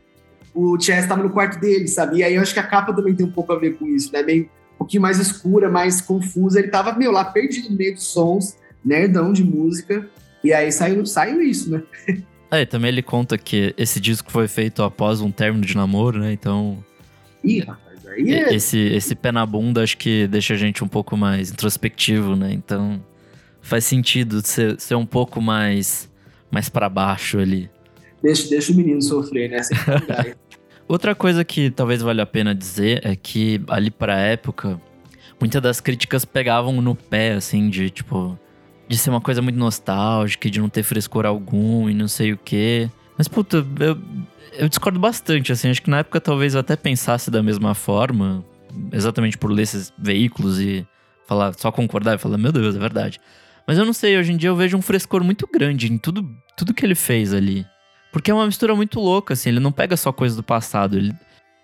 O 0.53 0.79
Chaz 0.79 1.07
tava 1.07 1.23
no 1.23 1.29
quarto 1.29 1.59
dele, 1.59 1.87
sabe? 1.87 2.17
E 2.17 2.23
aí 2.23 2.35
eu 2.35 2.41
acho 2.41 2.53
que 2.53 2.59
a 2.59 2.67
capa 2.67 2.93
também 2.93 3.15
tem 3.15 3.25
um 3.25 3.31
pouco 3.31 3.53
a 3.53 3.57
ver 3.57 3.77
com 3.77 3.87
isso, 3.87 4.11
né? 4.11 4.21
Meio 4.21 4.43
um 4.43 4.77
pouquinho 4.79 5.01
mais 5.01 5.17
escura, 5.17 5.69
mais 5.69 6.01
confusa. 6.01 6.59
Ele 6.59 6.67
tava, 6.67 6.93
meu, 6.93 7.11
lá 7.11 7.23
perdido 7.23 7.69
no 7.69 7.77
meio 7.77 7.93
dos 7.93 8.07
sons, 8.07 8.57
nerdão 8.83 9.31
de 9.31 9.43
música. 9.43 10.09
E 10.43 10.53
aí 10.53 10.71
saiu, 10.71 11.05
saiu 11.05 11.41
isso, 11.41 11.71
né? 11.71 11.81
É, 12.51 12.61
e 12.61 12.65
também 12.65 12.89
ele 12.89 13.01
conta 13.01 13.39
que 13.39 13.73
esse 13.75 13.99
disco 13.99 14.31
foi 14.31 14.47
feito 14.47 14.83
após 14.83 15.19
um 15.19 15.31
término 15.31 15.65
de 15.65 15.75
namoro, 15.75 16.19
né? 16.19 16.31
Então. 16.31 16.77
Ih, 17.43 17.61
rapaz, 17.61 18.05
aí 18.07 18.31
é... 18.31 18.53
esse, 18.53 18.77
esse 18.77 19.15
pé 19.15 19.31
na 19.31 19.43
bunda 19.45 19.81
acho 19.81 19.97
que 19.97 20.27
deixa 20.27 20.53
a 20.53 20.57
gente 20.57 20.83
um 20.83 20.87
pouco 20.87 21.17
mais 21.17 21.51
introspectivo, 21.51 22.35
né? 22.35 22.53
Então 22.53 23.03
faz 23.61 23.83
sentido 23.83 24.45
ser, 24.45 24.79
ser 24.79 24.93
um 24.93 25.07
pouco 25.07 25.41
mais, 25.41 26.07
mais 26.51 26.69
para 26.69 26.87
baixo 26.87 27.39
ali. 27.39 27.69
Deixa, 28.21 28.49
deixa 28.49 28.71
o 28.71 28.75
menino 28.75 29.01
sofrer, 29.01 29.49
né? 29.49 29.61
Outra 30.87 31.15
coisa 31.15 31.43
que 31.43 31.71
talvez 31.71 32.01
valha 32.01 32.23
a 32.23 32.27
pena 32.27 32.53
dizer 32.53 33.01
é 33.03 33.15
que 33.15 33.59
ali 33.67 33.89
pra 33.89 34.19
época, 34.19 34.79
muitas 35.39 35.61
das 35.61 35.81
críticas 35.81 36.25
pegavam 36.25 36.81
no 36.81 36.95
pé, 36.95 37.33
assim, 37.33 37.69
de 37.69 37.89
tipo 37.89 38.37
de 38.87 38.97
ser 38.97 39.09
uma 39.09 39.21
coisa 39.21 39.41
muito 39.41 39.57
nostálgica, 39.57 40.49
de 40.49 40.59
não 40.59 40.69
ter 40.69 40.83
frescor 40.83 41.25
algum 41.25 41.89
e 41.89 41.93
não 41.93 42.07
sei 42.07 42.33
o 42.33 42.37
quê. 42.37 42.89
Mas, 43.17 43.27
puta, 43.27 43.65
eu, 43.79 43.97
eu 44.53 44.69
discordo 44.69 44.99
bastante, 44.99 45.51
assim. 45.51 45.69
Acho 45.69 45.81
que 45.81 45.89
na 45.89 45.99
época 45.99 46.21
talvez 46.21 46.53
eu 46.53 46.59
até 46.59 46.75
pensasse 46.75 47.31
da 47.31 47.41
mesma 47.41 47.73
forma, 47.73 48.45
exatamente 48.91 49.37
por 49.37 49.51
ler 49.51 49.63
esses 49.63 49.91
veículos 49.97 50.59
e 50.59 50.85
falar, 51.27 51.53
só 51.55 51.71
concordar 51.71 52.15
e 52.15 52.17
falar, 52.19 52.37
meu 52.37 52.51
Deus, 52.51 52.75
é 52.75 52.79
verdade. 52.79 53.19
Mas 53.67 53.77
eu 53.77 53.85
não 53.85 53.93
sei, 53.93 54.17
hoje 54.17 54.31
em 54.31 54.37
dia 54.37 54.49
eu 54.49 54.55
vejo 54.55 54.77
um 54.77 54.81
frescor 54.81 55.23
muito 55.23 55.47
grande 55.51 55.91
em 55.91 55.97
tudo, 55.97 56.29
tudo 56.55 56.73
que 56.73 56.85
ele 56.85 56.93
fez 56.93 57.33
ali. 57.33 57.65
Porque 58.15 58.31
é 58.31 58.33
uma 58.33 58.45
mistura 58.45 58.73
muito 58.73 58.97
louca, 59.01 59.33
assim, 59.33 59.49
ele 59.49 59.59
não 59.59 59.73
pega 59.73 59.97
só 59.97 60.09
coisa 60.09 60.37
do 60.37 60.41
passado. 60.41 60.97
Ele, 60.97 61.13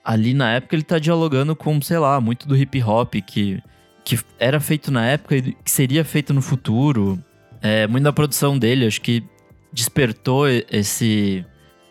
ali 0.03 0.33
na 0.33 0.51
época 0.51 0.75
ele 0.75 0.83
tá 0.83 0.99
dialogando 0.99 1.55
com, 1.55 1.81
sei 1.81 1.97
lá, 1.97 2.19
muito 2.19 2.45
do 2.45 2.57
hip 2.57 2.83
hop 2.83 3.15
que 3.25 3.63
que 4.03 4.19
era 4.37 4.59
feito 4.59 4.91
na 4.91 5.05
época 5.05 5.37
e 5.37 5.53
que 5.53 5.71
seria 5.71 6.03
feito 6.03 6.33
no 6.33 6.41
futuro. 6.41 7.17
É, 7.61 7.87
muito 7.87 8.03
da 8.03 8.11
produção 8.11 8.59
dele, 8.59 8.85
acho 8.85 8.99
que 8.99 9.23
despertou 9.71 10.45
esse 10.69 11.45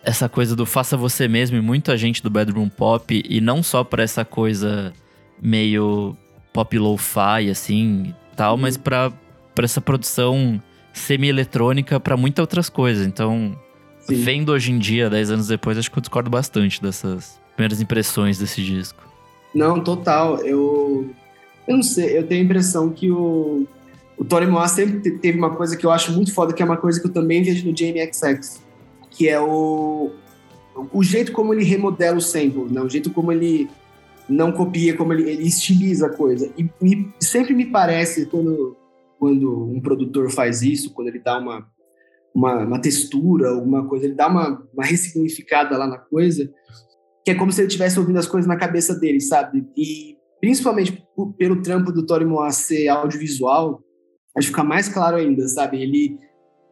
essa 0.05 0.29
coisa 0.29 0.55
do 0.55 0.67
faça 0.67 0.95
você 0.95 1.27
mesmo 1.27 1.57
e 1.57 1.63
muita 1.63 1.97
gente 1.97 2.23
do 2.23 2.29
bedroom 2.29 2.69
pop 2.69 3.25
e 3.27 3.41
não 3.41 3.63
só 3.63 3.83
para 3.83 4.03
essa 4.03 4.27
coisa 4.27 4.93
meio 5.41 6.15
pop 6.53 6.79
lo-fi 6.79 7.49
assim, 7.51 8.15
tal, 8.37 8.57
uhum. 8.57 8.61
mas 8.61 8.77
para 8.77 9.11
para 9.55 9.65
essa 9.65 9.81
produção 9.81 10.63
semi-eletrônica 10.93 11.99
para 11.99 12.15
muitas 12.15 12.43
outras 12.43 12.69
coisas. 12.69 13.07
Então, 13.07 13.59
Sim. 14.01 14.15
vendo 14.15 14.53
hoje 14.53 14.73
em 14.73 14.79
dia, 14.79 15.11
10 15.11 15.31
anos 15.31 15.47
depois, 15.49 15.79
acho 15.79 15.91
que 15.91 15.99
eu 15.99 16.01
discordo 16.01 16.31
bastante 16.31 16.83
dessas 16.83 17.41
primeiras 17.55 17.81
impressões 17.81 18.39
desse 18.39 18.63
disco. 18.63 19.03
Não, 19.55 19.83
total. 19.83 20.39
Eu 20.39 21.11
eu 21.71 21.77
não 21.77 21.83
sei, 21.85 22.19
eu 22.19 22.27
tenho 22.27 22.43
a 22.43 22.45
impressão 22.45 22.91
que 22.91 23.11
o, 23.13 23.65
o 24.19 24.25
Tony 24.25 24.47
Moa 24.47 24.67
sempre 24.67 25.09
teve 25.19 25.39
uma 25.39 25.55
coisa 25.55 25.77
que 25.77 25.87
eu 25.87 25.93
acho 25.93 26.13
muito 26.13 26.35
foda, 26.35 26.53
que 26.53 26.61
é 26.61 26.65
uma 26.65 26.77
coisa 26.77 27.01
que 27.01 27.07
eu 27.07 27.13
também 27.13 27.45
vejo 27.45 27.65
no 27.65 27.77
Jamie 27.77 28.13
XX, 28.13 28.61
que 29.09 29.29
é 29.29 29.41
o, 29.41 30.11
o 30.93 31.03
jeito 31.05 31.31
como 31.31 31.55
ele 31.55 31.63
remodela 31.63 32.17
o 32.17 32.21
sample, 32.21 32.73
né? 32.73 32.81
o 32.81 32.89
jeito 32.89 33.11
como 33.11 33.31
ele 33.31 33.71
não 34.29 34.51
copia, 34.51 34.97
como 34.97 35.13
ele, 35.13 35.31
ele 35.31 35.47
estiliza 35.47 36.07
a 36.07 36.11
coisa. 36.11 36.51
E 36.59 36.69
me, 36.81 37.13
sempre 37.21 37.55
me 37.55 37.67
parece, 37.67 38.27
quando, 38.27 38.77
quando 39.17 39.71
um 39.71 39.81
produtor 39.81 40.29
faz 40.29 40.63
isso, 40.63 40.93
quando 40.93 41.07
ele 41.07 41.21
dá 41.21 41.39
uma, 41.39 41.69
uma, 42.35 42.65
uma 42.65 42.81
textura, 42.81 43.51
alguma 43.51 43.87
coisa, 43.89 44.07
ele 44.07 44.15
dá 44.15 44.29
uma, 44.29 44.67
uma 44.73 44.85
ressignificada 44.85 45.77
lá 45.77 45.87
na 45.87 45.99
coisa, 45.99 46.51
que 47.25 47.31
é 47.31 47.35
como 47.35 47.53
se 47.53 47.61
ele 47.61 47.69
estivesse 47.69 47.99
ouvindo 47.99 48.19
as 48.19 48.27
coisas 48.27 48.49
na 48.49 48.57
cabeça 48.57 48.95
dele, 48.95 49.21
sabe? 49.21 49.67
E 49.77 50.17
principalmente 50.41 51.05
pelo 51.37 51.63
trampo 51.63 51.93
do 51.93 52.07
Tori 52.07 52.25
Moa 52.25 52.51
ser 52.51 52.89
audiovisual, 52.89 53.83
acho 54.37 54.49
que 54.49 54.53
fica 54.53 54.65
mais 54.65 54.89
claro 54.89 55.17
ainda, 55.17 55.47
sabe? 55.49 55.83
Ele, 55.83 56.19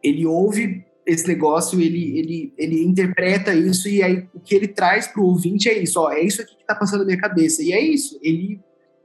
ele 0.03 0.25
ouve 0.25 0.83
esse 1.05 1.27
negócio, 1.27 1.79
ele, 1.79 2.17
ele, 2.17 2.53
ele 2.57 2.83
interpreta 2.83 3.53
isso 3.53 3.87
e 3.89 4.01
aí 4.03 4.27
o 4.33 4.39
que 4.39 4.55
ele 4.55 4.67
traz 4.67 5.07
pro 5.07 5.23
ouvinte 5.23 5.67
é 5.67 5.81
isso, 5.81 5.99
ó, 5.99 6.11
é 6.11 6.21
isso 6.21 6.41
aqui 6.41 6.55
que 6.55 6.65
tá 6.65 6.75
passando 6.75 6.99
na 6.99 7.05
minha 7.05 7.17
cabeça. 7.17 7.63
E 7.63 7.71
é 7.71 7.81
isso, 7.81 8.19
ele, 8.21 8.59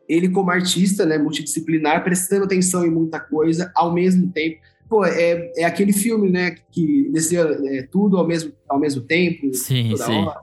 ele 0.09 0.29
como 0.29 0.51
artista, 0.51 1.05
né, 1.07 1.19
multidisciplinar, 1.19 2.05
prestando 2.05 2.45
atenção 2.45 2.85
em 2.85 2.91
muita 2.91 3.21
coisa 3.21 3.71
ao 3.75 3.93
mesmo 3.93 4.31
tempo. 4.33 4.59
Pô, 4.89 5.05
é, 5.05 5.53
é 5.57 5.65
aquele 5.65 5.93
filme, 5.93 6.31
né, 6.31 6.57
que 6.71 7.09
desse, 7.11 7.37
é, 7.37 7.83
tudo 7.91 8.19
ao 8.19 8.27
mesmo, 8.27 8.53
ao 8.69 8.79
mesmo 8.79 9.03
tempo, 9.03 9.53
sim, 9.55 9.91
toda 9.91 10.05
sim. 10.05 10.13
hora. 10.13 10.41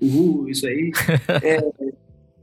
Uhul, 0.00 0.48
isso 0.48 0.66
aí. 0.66 0.90
é, 1.42 1.64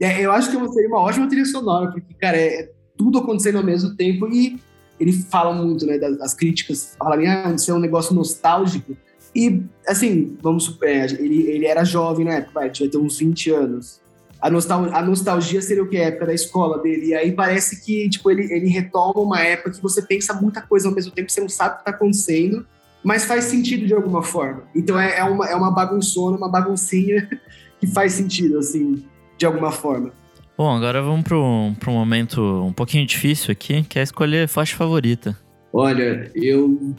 é, 0.00 0.24
eu 0.24 0.32
acho 0.32 0.50
que 0.50 0.72
seria 0.72 0.88
uma 0.88 1.00
ótima 1.00 1.28
trilha 1.28 1.44
sonora, 1.44 1.90
porque, 1.90 2.14
cara, 2.14 2.36
é 2.36 2.70
tudo 2.96 3.18
acontecendo 3.18 3.58
ao 3.58 3.64
mesmo 3.64 3.94
tempo 3.94 4.28
e 4.28 4.58
ele 4.98 5.12
fala 5.12 5.54
muito, 5.54 5.86
né, 5.86 5.98
das, 5.98 6.16
das 6.18 6.34
críticas, 6.34 6.96
fala, 6.98 7.16
ah, 7.16 7.52
isso 7.52 7.70
é 7.70 7.74
um 7.74 7.78
negócio 7.78 8.14
nostálgico. 8.14 8.96
E, 9.34 9.62
assim, 9.86 10.36
vamos 10.40 10.64
supor, 10.64 10.88
ele, 10.88 11.42
ele 11.50 11.66
era 11.66 11.84
jovem 11.84 12.24
na 12.24 12.36
época, 12.36 12.52
vai, 12.54 12.70
tinha 12.70 12.90
ter 12.90 12.96
uns 12.96 13.18
20 13.18 13.50
anos. 13.50 14.00
A, 14.40 14.50
nostal 14.50 14.84
a 14.94 15.02
nostalgia 15.02 15.62
seria 15.62 15.82
o 15.82 15.88
que? 15.88 15.96
A 15.96 16.06
época 16.06 16.26
da 16.26 16.34
escola 16.34 16.78
dele. 16.78 17.06
E 17.06 17.14
aí 17.14 17.32
parece 17.32 17.84
que, 17.84 18.08
tipo, 18.08 18.30
ele, 18.30 18.52
ele 18.52 18.68
retoma 18.68 19.20
uma 19.20 19.40
época 19.40 19.70
que 19.72 19.82
você 19.82 20.02
pensa 20.02 20.34
muita 20.34 20.60
coisa 20.60 20.88
ao 20.88 20.94
mesmo 20.94 21.12
tempo, 21.12 21.30
você 21.30 21.40
não 21.40 21.48
sabe 21.48 21.76
o 21.76 21.78
que 21.78 21.84
tá 21.84 21.90
acontecendo, 21.90 22.66
mas 23.02 23.24
faz 23.24 23.44
sentido 23.44 23.86
de 23.86 23.94
alguma 23.94 24.22
forma. 24.22 24.64
Então 24.74 24.98
é, 24.98 25.18
é, 25.18 25.24
uma, 25.24 25.46
é 25.46 25.54
uma 25.54 25.70
bagunçona, 25.70 26.36
uma 26.36 26.48
baguncinha 26.48 27.28
que 27.80 27.86
faz 27.86 28.12
sentido, 28.12 28.58
assim, 28.58 29.04
de 29.38 29.46
alguma 29.46 29.70
forma. 29.70 30.12
Bom, 30.56 30.74
agora 30.74 31.02
vamos 31.02 31.24
para 31.24 31.36
um 31.36 31.74
momento 31.94 32.40
um 32.40 32.72
pouquinho 32.72 33.06
difícil 33.06 33.52
aqui, 33.52 33.82
que 33.82 33.98
é 33.98 34.02
escolher 34.02 34.48
faixa 34.48 34.74
favorita. 34.74 35.38
Olha, 35.70 36.30
eu 36.34 36.94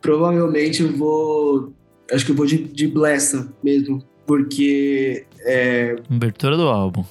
provavelmente 0.00 0.82
vou. 0.82 1.72
Acho 2.12 2.24
que 2.24 2.32
eu 2.32 2.36
vou 2.36 2.46
de, 2.46 2.58
de 2.58 2.88
Blessa 2.88 3.52
mesmo, 3.62 4.02
porque. 4.26 5.24
É, 5.40 5.96
Abertura 6.10 6.56
do 6.56 6.68
álbum. 6.68 7.04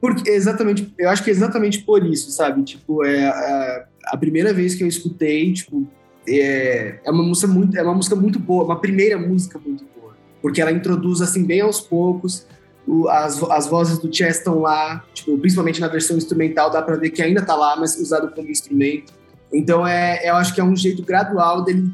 Porque 0.00 0.30
exatamente, 0.30 0.92
eu 0.98 1.08
acho 1.08 1.24
que 1.24 1.30
é 1.30 1.32
exatamente 1.32 1.80
por 1.80 2.04
isso, 2.04 2.30
sabe? 2.30 2.62
Tipo, 2.62 3.04
é 3.04 3.26
a, 3.26 3.86
a 4.06 4.16
primeira 4.16 4.52
vez 4.52 4.74
que 4.74 4.84
eu 4.84 4.88
escutei, 4.88 5.52
tipo, 5.52 5.86
é, 6.28 7.00
é 7.04 7.10
uma 7.10 7.22
música 7.22 7.46
muito, 7.46 7.76
é 7.76 7.82
uma 7.82 7.94
música 7.94 8.14
muito 8.14 8.38
boa, 8.38 8.64
uma 8.64 8.80
primeira 8.80 9.18
música 9.18 9.58
muito 9.58 9.84
boa, 9.98 10.14
porque 10.40 10.60
ela 10.60 10.70
introduz 10.70 11.20
assim 11.20 11.44
bem 11.44 11.60
aos 11.60 11.80
poucos 11.80 12.46
o, 12.86 13.08
as, 13.08 13.42
as 13.42 13.66
vozes 13.66 13.98
do 13.98 14.14
Chess 14.14 14.38
estão 14.38 14.60
lá, 14.60 15.04
tipo, 15.12 15.36
principalmente 15.38 15.80
na 15.80 15.88
versão 15.88 16.16
instrumental, 16.16 16.70
dá 16.70 16.80
para 16.80 16.96
ver 16.96 17.10
que 17.10 17.20
ainda 17.20 17.42
tá 17.42 17.54
lá, 17.54 17.76
mas 17.76 17.98
usado 17.98 18.30
como 18.30 18.48
instrumento. 18.48 19.12
Então, 19.52 19.86
é, 19.86 20.28
eu 20.28 20.36
acho 20.36 20.54
que 20.54 20.60
é 20.60 20.64
um 20.64 20.76
jeito 20.76 21.02
gradual 21.02 21.64
dele 21.64 21.90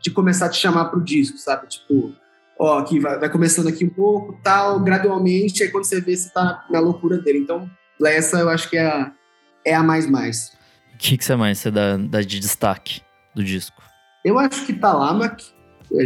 de 0.00 0.10
começar 0.10 0.46
a 0.46 0.48
te 0.48 0.58
chamar 0.58 0.86
pro 0.86 1.02
disco, 1.02 1.36
sabe? 1.36 1.66
Tipo, 1.66 2.12
ó, 2.60 2.78
aqui 2.78 3.00
vai, 3.00 3.18
vai 3.18 3.30
começando 3.30 3.68
aqui 3.68 3.84
um 3.84 3.88
pouco, 3.88 4.38
tal, 4.42 4.78
gradualmente, 4.80 5.62
aí 5.62 5.70
quando 5.70 5.84
você 5.84 6.00
vê, 6.00 6.14
você 6.14 6.28
tá 6.30 6.66
na 6.70 6.78
loucura 6.78 7.18
dele. 7.18 7.38
Então, 7.38 7.68
essa 8.04 8.38
eu 8.38 8.50
acho 8.50 8.68
que 8.68 8.76
é 8.76 8.86
a, 8.86 9.12
é 9.64 9.74
a 9.74 9.82
mais 9.82 10.08
mais. 10.08 10.52
O 10.94 10.98
que, 10.98 11.16
que 11.16 11.24
você 11.24 11.34
mais 11.34 11.58
você 11.58 11.70
dá, 11.70 11.96
dá 11.96 12.20
de 12.20 12.38
destaque 12.38 13.00
do 13.34 13.42
disco? 13.42 13.82
Eu 14.22 14.38
acho 14.38 14.66
que 14.66 14.74
Talamak. 14.74 15.42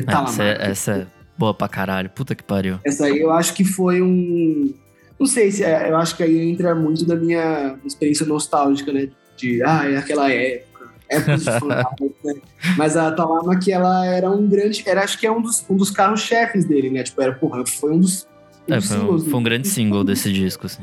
Talamak. 0.06 0.30
Essa, 0.30 0.44
é, 0.44 0.70
essa 0.70 0.92
é 0.92 1.06
Boa 1.36 1.52
pra 1.52 1.68
caralho, 1.68 2.08
puta 2.10 2.34
que 2.34 2.44
pariu. 2.44 2.78
Essa 2.84 3.06
aí 3.06 3.18
eu 3.18 3.32
acho 3.32 3.54
que 3.54 3.64
foi 3.64 4.00
um. 4.00 4.72
Não 5.18 5.26
sei 5.26 5.50
se 5.50 5.64
é, 5.64 5.90
eu 5.90 5.96
acho 5.96 6.16
que 6.16 6.22
aí 6.22 6.50
entra 6.50 6.74
muito 6.74 7.04
da 7.04 7.16
minha 7.16 7.76
experiência 7.84 8.24
nostálgica, 8.24 8.92
né? 8.92 9.08
De, 9.36 9.62
ah, 9.64 9.90
é 9.90 9.96
aquela 9.96 10.30
época. 10.30 10.73
Época 11.08 11.36
de 11.98 12.04
né? 12.24 12.34
Mas 12.76 12.96
a 12.96 13.12
Talama 13.12 13.58
que 13.58 13.72
ela 13.72 14.06
era 14.06 14.30
um 14.30 14.48
grande. 14.48 14.82
Era, 14.86 15.02
acho 15.02 15.18
que 15.18 15.26
é 15.26 15.32
um 15.32 15.42
dos, 15.42 15.64
um 15.68 15.76
dos 15.76 15.90
carros-chefes 15.90 16.64
dele, 16.64 16.90
né? 16.90 17.02
Tipo, 17.02 17.22
era, 17.22 17.32
porra, 17.32 17.64
foi 17.66 17.92
um 17.92 18.00
dos. 18.00 18.26
Um 18.68 18.74
é, 18.74 18.80
foi, 18.80 18.98
um, 18.98 19.18
foi 19.18 19.40
um 19.40 19.42
grande 19.42 19.68
single 19.68 20.04
desse 20.04 20.32
disco, 20.32 20.66
assim. 20.66 20.82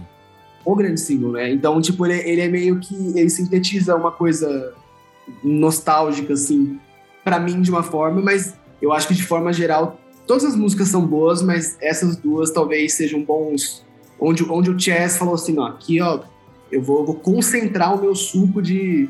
O 0.63 0.75
grande 0.75 0.99
single, 0.99 1.31
né? 1.31 1.51
Então, 1.51 1.81
tipo, 1.81 2.05
ele, 2.05 2.19
ele 2.29 2.41
é 2.41 2.47
meio 2.47 2.79
que. 2.79 2.95
Ele 3.17 3.29
sintetiza 3.29 3.95
uma 3.95 4.11
coisa 4.11 4.73
nostálgica, 5.43 6.33
assim, 6.33 6.79
para 7.23 7.39
mim, 7.39 7.61
de 7.61 7.71
uma 7.71 7.83
forma, 7.83 8.21
mas 8.21 8.55
eu 8.81 8.91
acho 8.91 9.07
que 9.07 9.13
de 9.13 9.23
forma 9.23 9.53
geral 9.53 9.99
Todas 10.31 10.45
as 10.45 10.55
músicas 10.55 10.87
são 10.87 11.05
boas, 11.05 11.41
mas 11.41 11.77
essas 11.81 12.15
duas 12.15 12.51
talvez 12.51 12.93
sejam 12.93 13.21
bons. 13.21 13.85
Onde, 14.19 14.43
onde 14.49 14.69
o 14.69 14.79
Chess 14.79 15.17
falou 15.17 15.33
assim: 15.33 15.57
ó, 15.57 15.65
aqui, 15.65 16.01
ó, 16.01 16.21
eu 16.71 16.81
vou, 16.81 17.05
vou 17.05 17.15
concentrar 17.15 17.93
o 17.93 18.01
meu 18.01 18.15
suco 18.15 18.61
de, 18.61 19.09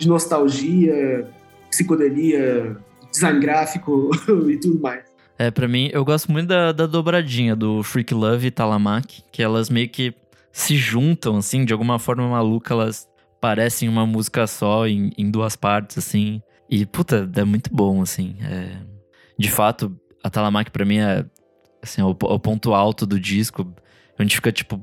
de 0.00 0.08
nostalgia, 0.08 1.28
psicodelia, 1.70 2.76
design 3.12 3.38
gráfico 3.38 4.10
e 4.48 4.56
tudo 4.56 4.80
mais. 4.80 5.04
É, 5.38 5.50
pra 5.50 5.68
mim, 5.68 5.90
eu 5.92 6.04
gosto 6.04 6.32
muito 6.32 6.48
da, 6.48 6.72
da 6.72 6.86
dobradinha 6.86 7.54
do 7.54 7.82
Freak 7.82 8.12
Love 8.12 8.46
e 8.46 8.50
Talamak, 8.50 9.22
que 9.30 9.42
elas 9.42 9.70
meio 9.70 9.88
que 9.88 10.14
se 10.52 10.76
juntam, 10.76 11.36
assim, 11.36 11.64
de 11.64 11.72
alguma 11.72 11.98
forma 11.98 12.28
maluca, 12.28 12.74
elas 12.74 13.08
parecem 13.40 13.88
uma 13.88 14.06
música 14.06 14.46
só, 14.46 14.86
em, 14.86 15.12
em 15.16 15.30
duas 15.30 15.56
partes, 15.56 15.98
assim. 15.98 16.42
E, 16.68 16.84
puta, 16.84 17.30
é 17.36 17.44
muito 17.44 17.70
bom, 17.72 18.02
assim. 18.02 18.36
É... 18.42 18.76
De 19.38 19.50
fato, 19.50 19.94
a 20.22 20.28
Talamak 20.28 20.70
pra 20.70 20.84
mim 20.84 20.98
é 20.98 21.24
assim, 21.82 22.02
o, 22.02 22.10
o, 22.10 22.38
ponto 22.38 22.74
alto 22.74 23.06
do 23.06 23.18
disco. 23.18 23.72
Onde 24.18 24.34
fica, 24.34 24.52
tipo, 24.52 24.78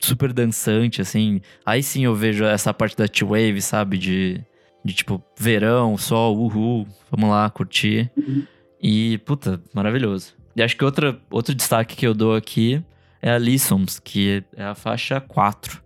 super 0.00 0.32
dançante, 0.32 1.00
assim. 1.00 1.40
Aí 1.64 1.82
sim 1.82 2.04
eu 2.04 2.14
vejo 2.14 2.44
essa 2.44 2.74
parte 2.74 2.96
da 2.96 3.06
T-Wave, 3.06 3.62
sabe? 3.62 3.96
De, 3.96 4.44
de 4.84 4.94
tipo, 4.94 5.22
verão, 5.38 5.96
sol, 5.96 6.36
uhul, 6.36 6.86
vamos 7.10 7.30
lá, 7.30 7.48
curtir. 7.50 8.10
Uhum. 8.16 8.44
E, 8.82 9.18
puta, 9.18 9.62
maravilhoso. 9.72 10.34
E 10.56 10.62
acho 10.62 10.76
que 10.76 10.84
outra, 10.84 11.18
outro 11.30 11.54
destaque 11.54 11.96
que 11.96 12.06
eu 12.06 12.14
dou 12.14 12.34
aqui 12.34 12.82
é 13.20 13.30
a 13.30 13.38
Lissons, 13.38 13.98
que 13.98 14.44
é 14.56 14.64
a 14.64 14.74
faixa 14.74 15.20
4. 15.20 15.82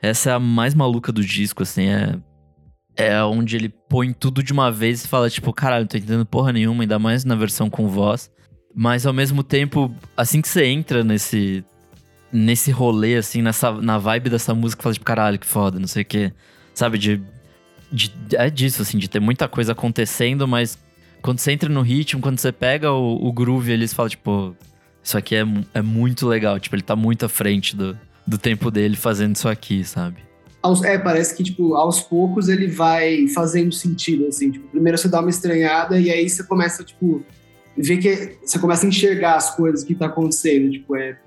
Essa 0.00 0.30
é 0.30 0.32
a 0.32 0.40
mais 0.40 0.74
maluca 0.74 1.12
do 1.12 1.22
disco, 1.22 1.62
assim, 1.62 1.86
é 1.86 2.18
é 2.96 3.22
onde 3.22 3.56
ele 3.56 3.68
põe 3.68 4.12
tudo 4.12 4.42
de 4.42 4.52
uma 4.52 4.70
vez 4.70 5.04
e 5.04 5.08
fala, 5.08 5.30
tipo, 5.30 5.52
caralho, 5.52 5.82
não 5.82 5.88
tô 5.88 5.96
entendendo 5.96 6.26
porra 6.26 6.52
nenhuma, 6.52 6.82
ainda 6.82 6.98
mais 6.98 7.24
na 7.24 7.34
versão 7.34 7.70
com 7.70 7.88
voz. 7.88 8.30
Mas 8.74 9.06
ao 9.06 9.12
mesmo 9.12 9.42
tempo, 9.42 9.94
assim 10.16 10.40
que 10.40 10.48
você 10.48 10.64
entra 10.66 11.02
nesse. 11.04 11.64
Nesse 12.34 12.70
rolê, 12.70 13.16
assim, 13.16 13.42
nessa, 13.42 13.70
na 13.72 13.98
vibe 13.98 14.30
dessa 14.30 14.54
música, 14.54 14.82
fala, 14.82 14.94
tipo, 14.94 15.04
caralho, 15.04 15.38
que 15.38 15.46
foda, 15.46 15.78
não 15.78 15.86
sei 15.86 16.02
o 16.02 16.06
quê. 16.06 16.32
Sabe, 16.72 16.96
de, 16.96 17.22
de. 17.92 18.12
É 18.32 18.48
disso, 18.48 18.82
assim, 18.82 18.98
de 18.98 19.08
ter 19.08 19.20
muita 19.20 19.46
coisa 19.46 19.72
acontecendo, 19.72 20.48
mas 20.48 20.78
quando 21.20 21.38
você 21.38 21.52
entra 21.52 21.68
no 21.68 21.82
ritmo, 21.82 22.20
quando 22.20 22.38
você 22.38 22.50
pega 22.50 22.92
o, 22.92 23.26
o 23.26 23.32
groove 23.32 23.72
ali, 23.72 23.86
você 23.86 23.94
fala, 23.94 24.08
tipo, 24.08 24.56
isso 25.02 25.16
aqui 25.16 25.36
é, 25.36 25.44
é 25.74 25.82
muito 25.82 26.26
legal. 26.26 26.58
Tipo, 26.58 26.76
ele 26.76 26.82
tá 26.82 26.96
muito 26.96 27.24
à 27.26 27.28
frente 27.28 27.76
do, 27.76 27.98
do 28.26 28.38
tempo 28.38 28.70
dele 28.70 28.96
fazendo 28.96 29.36
isso 29.36 29.48
aqui, 29.48 29.84
sabe? 29.84 30.16
é, 30.84 30.96
parece 30.96 31.34
que, 31.34 31.42
tipo, 31.42 31.74
aos 31.74 32.00
poucos 32.00 32.48
ele 32.48 32.68
vai 32.68 33.26
fazendo 33.28 33.72
sentido, 33.72 34.26
assim. 34.26 34.50
Tipo, 34.50 34.68
primeiro 34.68 34.96
você 34.96 35.08
dá 35.08 35.20
uma 35.20 35.30
estranhada 35.30 35.98
e 35.98 36.10
aí 36.10 36.28
você 36.28 36.44
começa, 36.44 36.84
tipo, 36.84 37.22
ver 37.76 37.98
que... 37.98 38.38
Você 38.44 38.58
começa 38.58 38.86
a 38.86 38.88
enxergar 38.88 39.36
as 39.36 39.54
coisas 39.56 39.82
que 39.82 39.94
tá 39.94 40.06
acontecendo, 40.06 40.70
tipo, 40.70 40.96
é... 40.96 41.18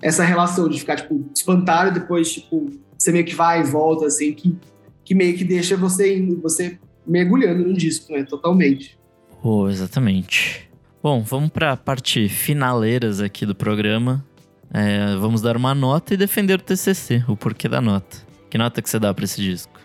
Essa 0.00 0.22
relação 0.22 0.68
de 0.68 0.78
ficar, 0.78 0.96
tipo, 0.96 1.24
espantado 1.34 1.90
e 1.90 2.00
depois, 2.00 2.32
tipo, 2.32 2.70
você 2.96 3.10
meio 3.10 3.24
que 3.24 3.34
vai 3.34 3.60
e 3.60 3.64
volta, 3.64 4.06
assim, 4.06 4.32
que, 4.32 4.56
que 5.04 5.14
meio 5.14 5.36
que 5.36 5.44
deixa 5.44 5.76
você, 5.76 6.20
você 6.42 6.78
mergulhando 7.06 7.66
no 7.66 7.74
disco, 7.74 8.12
né? 8.12 8.24
Totalmente. 8.24 8.98
Oh, 9.42 9.68
exatamente. 9.68 10.68
Bom, 11.02 11.22
vamos 11.22 11.50
pra 11.50 11.76
parte 11.76 12.28
finaleiras 12.28 13.20
aqui 13.20 13.44
do 13.44 13.54
programa. 13.54 14.24
É, 14.72 15.14
vamos 15.16 15.42
dar 15.42 15.56
uma 15.56 15.74
nota 15.74 16.14
e 16.14 16.16
defender 16.16 16.58
o 16.58 16.62
TCC, 16.62 17.22
o 17.28 17.36
porquê 17.36 17.68
da 17.68 17.80
nota. 17.80 18.16
Que 18.50 18.56
nota 18.56 18.80
que 18.80 18.88
você 18.88 18.98
dá 18.98 19.12
pra 19.12 19.24
esse 19.24 19.40
disco? 19.40 19.78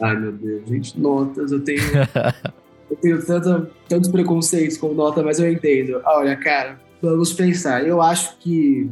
Ai, 0.00 0.18
meu 0.18 0.32
Deus, 0.32 0.68
gente, 0.68 1.00
notas. 1.00 1.50
Eu 1.50 1.60
tenho. 1.60 1.80
eu 2.90 2.96
tenho 2.96 3.24
tanta, 3.24 3.70
tantos 3.88 4.10
preconceitos 4.10 4.76
com 4.76 4.92
nota, 4.92 5.22
mas 5.22 5.38
eu 5.38 5.50
entendo. 5.50 6.00
Olha, 6.04 6.36
cara, 6.36 6.78
vamos 7.00 7.32
pensar. 7.32 7.86
Eu 7.86 8.02
acho 8.02 8.36
que, 8.38 8.90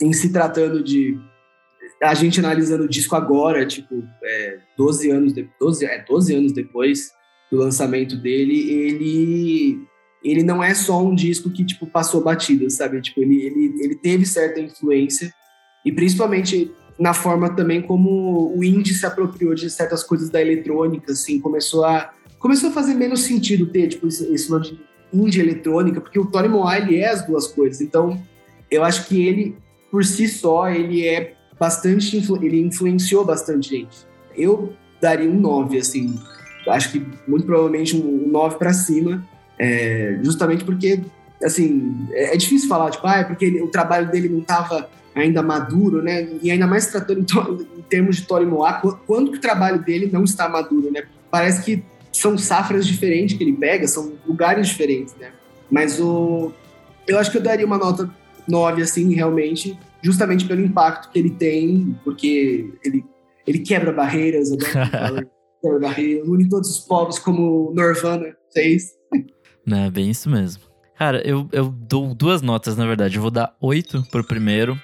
em 0.00 0.12
se 0.12 0.32
tratando 0.32 0.82
de. 0.82 1.18
A 2.02 2.14
gente 2.14 2.40
analisando 2.40 2.84
o 2.84 2.88
disco 2.88 3.14
agora, 3.14 3.66
tipo, 3.66 4.02
é, 4.24 4.58
12 4.76 5.10
anos, 5.10 5.32
de, 5.34 5.48
12, 5.60 5.84
é, 5.84 6.02
12 6.02 6.34
anos 6.34 6.52
depois 6.52 7.10
do 7.50 7.58
lançamento 7.58 8.16
dele, 8.16 8.70
ele 8.70 9.90
ele 10.22 10.42
não 10.42 10.62
é 10.62 10.74
só 10.74 11.02
um 11.02 11.14
disco 11.14 11.50
que 11.50 11.64
tipo 11.64 11.86
passou 11.86 12.22
batida, 12.22 12.68
sabe? 12.68 13.00
Tipo, 13.00 13.22
ele, 13.22 13.42
ele, 13.42 13.74
ele 13.82 13.94
teve 13.94 14.26
certa 14.26 14.60
influência 14.60 15.32
e 15.84 15.90
principalmente 15.90 16.70
na 16.98 17.14
forma 17.14 17.48
também 17.48 17.80
como 17.80 18.54
o 18.54 18.62
indie 18.62 18.92
se 18.92 19.06
apropriou 19.06 19.54
de 19.54 19.70
certas 19.70 20.02
coisas 20.02 20.28
da 20.28 20.40
eletrônica, 20.40 21.12
assim, 21.12 21.40
começou 21.40 21.84
a 21.84 22.12
começou 22.38 22.70
a 22.70 22.72
fazer 22.72 22.94
menos 22.94 23.20
sentido 23.20 23.66
ter 23.66 23.88
tipo 23.88 24.06
esse, 24.06 24.50
nome 24.50 24.64
de 24.64 24.80
indie 25.12 25.40
eletrônica, 25.40 26.00
porque 26.00 26.18
o 26.18 26.26
Tony 26.26 26.48
Moa 26.48 26.76
ele 26.76 26.96
é 26.96 27.08
as 27.08 27.26
duas 27.26 27.46
coisas. 27.46 27.80
Então, 27.80 28.22
eu 28.70 28.84
acho 28.84 29.06
que 29.06 29.26
ele 29.26 29.56
por 29.90 30.04
si 30.04 30.28
só 30.28 30.68
ele 30.68 31.06
é 31.06 31.34
bastante 31.60 32.16
ele 32.16 32.60
influenciou 32.62 33.24
bastante 33.24 33.68
gente. 33.68 33.98
Eu 34.34 34.72
daria 35.00 35.30
um 35.30 35.38
9 35.38 35.78
assim 35.78 36.18
acho 36.68 36.90
que 36.92 37.06
muito 37.26 37.46
provavelmente 37.46 37.96
um 37.96 38.28
9 38.28 38.56
para 38.56 38.72
cima, 38.72 39.24
é, 39.58 40.18
justamente 40.22 40.64
porque, 40.64 41.00
assim, 41.42 42.06
é, 42.12 42.34
é, 42.34 42.36
difícil 42.36 42.68
falar, 42.68 42.90
tipo, 42.90 43.06
ah, 43.06 43.18
é 43.18 43.24
porque 43.24 43.44
ele, 43.44 43.62
o 43.62 43.68
trabalho 43.68 44.10
dele 44.10 44.28
não 44.28 44.40
estava 44.40 44.88
ainda 45.14 45.42
maduro, 45.42 46.02
né? 46.02 46.28
E 46.42 46.50
ainda 46.50 46.66
mais 46.66 46.86
tratando 46.86 47.20
em, 47.20 47.78
em 47.78 47.82
termos 47.82 48.16
de 48.16 48.22
Tori 48.22 48.46
Moá, 48.46 48.74
quando 49.06 49.30
que 49.30 49.38
o 49.38 49.40
trabalho 49.40 49.82
dele 49.82 50.08
não 50.12 50.24
está 50.24 50.48
maduro, 50.48 50.90
né? 50.90 51.04
Parece 51.30 51.62
que 51.62 51.82
são 52.12 52.36
safras 52.36 52.86
diferentes 52.86 53.36
que 53.36 53.44
ele 53.44 53.52
pega, 53.52 53.86
são 53.86 54.12
lugares 54.26 54.68
diferentes, 54.68 55.14
né? 55.18 55.30
Mas 55.70 56.00
o, 56.00 56.52
eu 57.06 57.18
acho 57.18 57.30
que 57.30 57.38
eu 57.38 57.42
daria 57.42 57.66
uma 57.66 57.78
nota 57.78 58.10
9, 58.46 58.82
assim, 58.82 59.14
realmente, 59.14 59.78
justamente 60.02 60.46
pelo 60.46 60.60
impacto 60.60 61.10
que 61.10 61.18
ele 61.18 61.30
tem, 61.30 61.96
porque 62.04 62.72
ele, 62.84 63.04
ele 63.46 63.58
quebra 63.60 63.92
barreiras, 63.92 64.48
quebra 65.62 65.78
barreiras, 65.80 66.26
une 66.28 66.48
todos 66.48 66.70
os 66.70 66.78
povos 66.80 67.18
como 67.18 67.72
Nirvana 67.74 68.34
fez. 68.52 68.92
Né, 69.66 69.90
bem 69.90 70.10
isso 70.10 70.28
mesmo. 70.30 70.70
Cara, 71.00 71.26
eu, 71.26 71.48
eu 71.52 71.70
dou 71.70 72.14
duas 72.14 72.42
notas, 72.42 72.76
na 72.76 72.84
verdade. 72.84 73.16
Eu 73.16 73.22
vou 73.22 73.30
dar 73.30 73.56
8 73.60 74.08
pro 74.10 74.22
primeiro. 74.22 74.78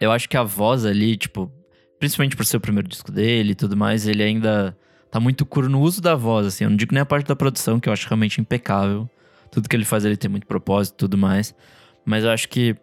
Eu 0.00 0.10
acho 0.10 0.26
que 0.26 0.36
a 0.36 0.42
voz 0.42 0.86
ali, 0.86 1.14
tipo, 1.14 1.52
principalmente 1.98 2.36
por 2.36 2.46
ser 2.46 2.56
o 2.56 2.60
primeiro 2.60 2.88
disco 2.88 3.12
dele 3.12 3.52
e 3.52 3.54
tudo 3.54 3.76
mais, 3.76 4.06
ele 4.06 4.22
ainda 4.22 4.74
tá 5.10 5.20
muito 5.20 5.44
cru 5.44 5.68
no 5.68 5.80
uso 5.80 6.00
da 6.00 6.14
voz, 6.14 6.46
assim. 6.46 6.64
Eu 6.64 6.70
não 6.70 6.76
digo 6.76 6.94
nem 6.94 7.02
a 7.02 7.06
parte 7.06 7.26
da 7.26 7.36
produção, 7.36 7.78
que 7.78 7.88
eu 7.88 7.92
acho 7.92 8.08
realmente 8.08 8.40
impecável. 8.40 9.08
Tudo 9.50 9.68
que 9.68 9.76
ele 9.76 9.84
faz 9.84 10.06
ele 10.06 10.16
tem 10.16 10.30
muito 10.30 10.46
propósito 10.46 10.94
e 10.94 10.98
tudo 10.98 11.18
mais. 11.18 11.54
Mas 12.02 12.24
eu 12.24 12.30
acho 12.30 12.48
que 12.48 12.74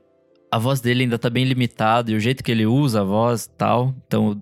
a 0.56 0.58
voz 0.58 0.80
dele 0.80 1.04
ainda 1.04 1.20
tá 1.20 1.30
bem 1.30 1.44
limitada 1.44 2.10
e 2.10 2.16
o 2.16 2.20
jeito 2.20 2.42
que 2.42 2.50
ele 2.50 2.66
usa 2.66 3.02
a 3.02 3.04
voz 3.04 3.46
tal. 3.58 3.94
Então, 4.08 4.42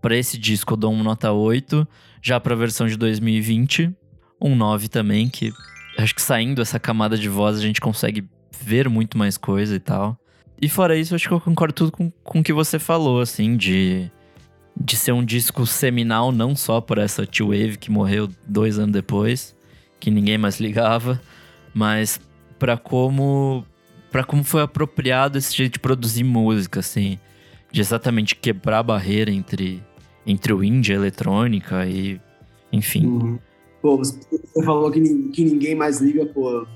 para 0.00 0.16
esse 0.16 0.36
disco 0.36 0.72
eu 0.72 0.76
dou 0.76 0.92
uma 0.92 1.04
nota 1.04 1.30
8. 1.30 1.86
Já 2.20 2.40
pra 2.40 2.56
versão 2.56 2.88
de 2.88 2.96
2020, 2.96 3.94
um 4.40 4.56
9 4.56 4.88
também, 4.88 5.28
que 5.28 5.52
acho 5.96 6.16
que 6.16 6.20
saindo 6.20 6.60
essa 6.60 6.80
camada 6.80 7.16
de 7.16 7.28
voz 7.28 7.58
a 7.58 7.60
gente 7.60 7.80
consegue 7.80 8.28
ver 8.60 8.88
muito 8.88 9.16
mais 9.16 9.36
coisa 9.36 9.76
e 9.76 9.78
tal. 9.78 10.18
E 10.60 10.68
fora 10.68 10.96
isso, 10.96 11.14
acho 11.14 11.28
que 11.28 11.34
eu 11.34 11.40
concordo 11.40 11.74
tudo 11.74 11.92
com, 11.92 12.10
com 12.10 12.40
o 12.40 12.42
que 12.42 12.52
você 12.52 12.80
falou, 12.80 13.20
assim, 13.20 13.56
de, 13.56 14.10
de 14.76 14.96
ser 14.96 15.12
um 15.12 15.24
disco 15.24 15.64
seminal, 15.64 16.32
não 16.32 16.56
só 16.56 16.80
por 16.80 16.98
essa 16.98 17.24
T-Wave 17.24 17.78
que 17.78 17.88
morreu 17.88 18.28
dois 18.48 18.80
anos 18.80 18.94
depois, 18.94 19.56
que 20.00 20.10
ninguém 20.10 20.38
mais 20.38 20.58
ligava, 20.58 21.22
mas 21.72 22.20
para 22.58 22.76
como 22.76 23.64
para 24.12 24.22
como 24.22 24.44
foi 24.44 24.60
apropriado 24.60 25.38
esse 25.38 25.56
jeito 25.56 25.72
de 25.72 25.78
produzir 25.78 26.22
música, 26.22 26.80
assim, 26.80 27.18
de 27.72 27.80
exatamente 27.80 28.36
quebrar 28.36 28.80
a 28.80 28.82
barreira 28.82 29.30
entre, 29.30 29.82
entre 30.26 30.52
o 30.52 30.62
indie 30.62 30.92
a 30.92 30.96
eletrônica 30.96 31.86
e, 31.86 32.20
enfim. 32.70 33.06
Uhum. 33.06 33.38
Pô, 33.80 33.96
você 33.96 34.20
falou 34.64 34.90
que, 34.90 35.00
que 35.00 35.44
ninguém 35.44 35.74
mais 35.74 36.00
liga, 36.00 36.26
pô, 36.26 36.66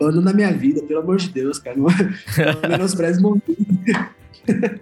ano 0.00 0.22
na 0.22 0.32
minha 0.32 0.50
vida, 0.50 0.82
pelo 0.82 1.00
amor 1.00 1.18
de 1.18 1.28
Deus, 1.28 1.58
cara, 1.58 1.76
não, 1.76 1.84
não 1.84 2.70
menospreze 2.70 3.20
o 3.20 3.22
movimento. 3.22 3.60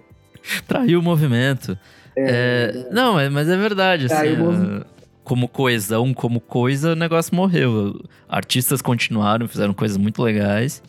Traiu 0.68 1.00
o 1.00 1.02
movimento. 1.02 1.76
É, 2.16 2.86
é, 2.88 2.94
não, 2.94 3.14
mas 3.30 3.48
é 3.48 3.56
verdade, 3.56 4.06
assim, 4.06 4.84
como 5.24 5.48
coesão, 5.48 6.14
como 6.14 6.40
coisa, 6.40 6.92
o 6.92 6.94
negócio 6.96 7.34
morreu. 7.34 8.00
Artistas 8.28 8.80
continuaram, 8.80 9.48
fizeram 9.48 9.74
coisas 9.74 9.96
muito 9.96 10.22
legais, 10.22 10.80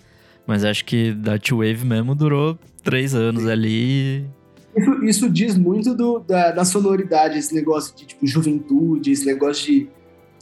mas 0.48 0.64
acho 0.64 0.86
que 0.86 1.12
da 1.12 1.38
T-Wave 1.38 1.86
mesmo 1.86 2.16
durou 2.16 2.58
três 2.84 3.14
anos 3.14 3.44
Sim. 3.44 3.52
ali. 3.52 4.26
Isso, 4.76 5.04
isso, 5.04 5.30
diz 5.30 5.58
muito 5.58 5.94
do, 5.94 6.20
da, 6.20 6.52
da, 6.52 6.64
sonoridade, 6.64 7.38
esse 7.38 7.54
negócio 7.54 7.96
de 7.96 8.06
tipo 8.06 8.26
juventude, 8.26 9.12
esse 9.12 9.26
negócio 9.26 9.66
de 9.66 9.90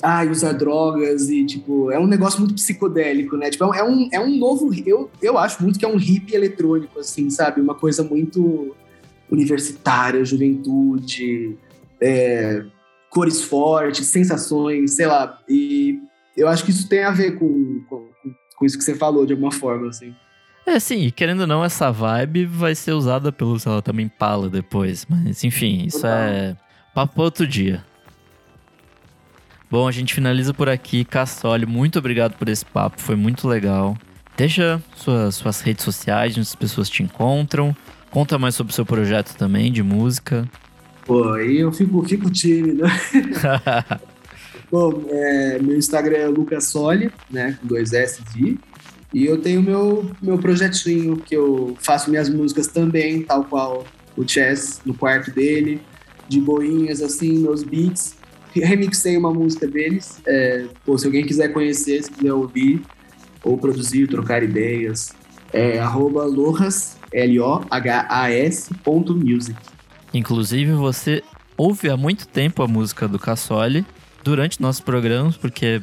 ah, 0.03 0.23
usar 0.29 0.51
drogas 0.53 1.29
e 1.29 1.45
tipo, 1.45 1.89
é 1.89 1.97
um 1.97 2.05
negócio 2.05 2.39
muito 2.39 2.53
psicodélico, 2.53 3.35
né? 3.37 3.49
Tipo, 3.49 3.73
é 3.73 3.83
um, 3.83 4.07
é 4.11 4.19
um 4.19 4.37
novo, 4.37 4.69
eu, 4.85 5.09
eu 5.21 5.37
acho 5.37 5.63
muito 5.63 5.79
que 5.79 5.85
é 5.85 5.87
um 5.87 5.97
hip 5.97 6.35
eletrônico, 6.35 6.99
assim, 6.99 7.29
sabe? 7.29 7.61
Uma 7.61 7.75
coisa 7.75 8.03
muito 8.03 8.75
universitária, 9.31 10.23
juventude, 10.23 11.57
é, 11.99 12.63
cores 13.09 13.41
fortes, 13.41 14.07
sensações, 14.07 14.91
sei 14.91 15.07
lá. 15.07 15.39
E 15.47 15.99
eu 16.35 16.47
acho 16.47 16.65
que 16.65 16.71
isso 16.71 16.87
tem 16.87 17.03
a 17.03 17.11
ver 17.11 17.39
com, 17.39 17.81
com, 17.89 18.04
com 18.55 18.65
isso 18.65 18.77
que 18.77 18.83
você 18.83 18.95
falou, 18.95 19.25
de 19.25 19.33
alguma 19.33 19.51
forma, 19.51 19.89
assim. 19.89 20.13
É, 20.65 20.79
sim, 20.79 21.11
querendo 21.15 21.41
ou 21.41 21.47
não, 21.47 21.63
essa 21.63 21.91
vibe 21.91 22.45
vai 22.45 22.73
ser 22.73 22.93
usada 22.93 23.31
pelo, 23.31 23.59
sei 23.59 23.71
lá, 23.71 23.81
também 23.81 24.07
Pala 24.07 24.49
depois. 24.49 25.05
Mas, 25.07 25.43
enfim, 25.43 25.83
isso 25.85 26.01
Total. 26.01 26.17
é 26.17 26.55
papo 26.93 27.21
outro 27.21 27.45
dia. 27.45 27.83
Bom, 29.69 29.87
a 29.87 29.91
gente 29.91 30.13
finaliza 30.13 30.53
por 30.53 30.67
aqui. 30.67 31.05
Cassoli, 31.05 31.65
muito 31.65 31.99
obrigado 31.99 32.33
por 32.33 32.49
esse 32.49 32.65
papo, 32.65 32.99
foi 32.99 33.15
muito 33.15 33.47
legal. 33.47 33.95
Deixa 34.35 34.81
suas, 34.95 35.35
suas 35.35 35.61
redes 35.61 35.83
sociais, 35.83 36.33
onde 36.33 36.41
as 36.41 36.55
pessoas 36.55 36.89
te 36.89 37.03
encontram. 37.03 37.75
Conta 38.09 38.39
mais 38.39 38.55
sobre 38.55 38.71
o 38.71 38.75
seu 38.75 38.85
projeto 38.85 39.35
também, 39.35 39.71
de 39.71 39.83
música. 39.83 40.49
Pô, 41.05 41.33
aí 41.33 41.57
eu 41.57 41.71
fico, 41.71 42.01
fico 42.07 42.29
tímido. 42.31 42.83
Bom, 44.71 45.05
é, 45.09 45.59
meu 45.59 45.77
Instagram 45.77 46.17
é 46.17 46.27
Lucas 46.27 46.65
Soli, 46.65 47.11
né, 47.29 47.57
com 47.61 47.67
dois 47.67 47.93
S 47.93 48.21
de 48.33 48.57
e 49.15 49.25
eu 49.25 49.39
tenho 49.39 49.61
meu, 49.61 50.11
meu 50.21 50.37
projetinho 50.37 51.15
que 51.15 51.33
eu 51.33 51.77
faço 51.79 52.09
minhas 52.09 52.29
músicas 52.29 52.67
também, 52.67 53.23
tal 53.23 53.45
qual 53.45 53.85
o 54.17 54.27
Chess 54.27 54.81
no 54.85 54.93
quarto 54.93 55.31
dele, 55.31 55.81
de 56.27 56.41
boinhas 56.41 57.01
assim, 57.01 57.39
meus 57.39 57.63
beats. 57.63 58.17
Remixei 58.53 59.15
uma 59.15 59.33
música 59.33 59.67
deles. 59.67 60.19
É, 60.27 60.65
pô, 60.85 60.97
se 60.97 61.05
alguém 61.05 61.25
quiser 61.25 61.53
conhecer, 61.53 62.03
se 62.03 62.11
quiser 62.11 62.33
ouvir, 62.33 62.81
ou 63.41 63.57
produzir, 63.57 64.07
trocar 64.07 64.43
ideias, 64.43 65.13
é 65.53 65.79
arroba 65.79 66.25
Lohas, 66.25 66.97
L-O-H-A-S 67.13 68.73
ponto 68.83 69.15
music. 69.15 69.57
Inclusive, 70.13 70.73
você 70.73 71.23
ouve 71.55 71.89
há 71.89 71.95
muito 71.95 72.27
tempo 72.27 72.61
a 72.61 72.67
música 72.67 73.07
do 73.07 73.17
Cassoli 73.17 73.85
durante 74.25 74.59
nossos 74.59 74.81
programas, 74.81 75.37
porque 75.37 75.79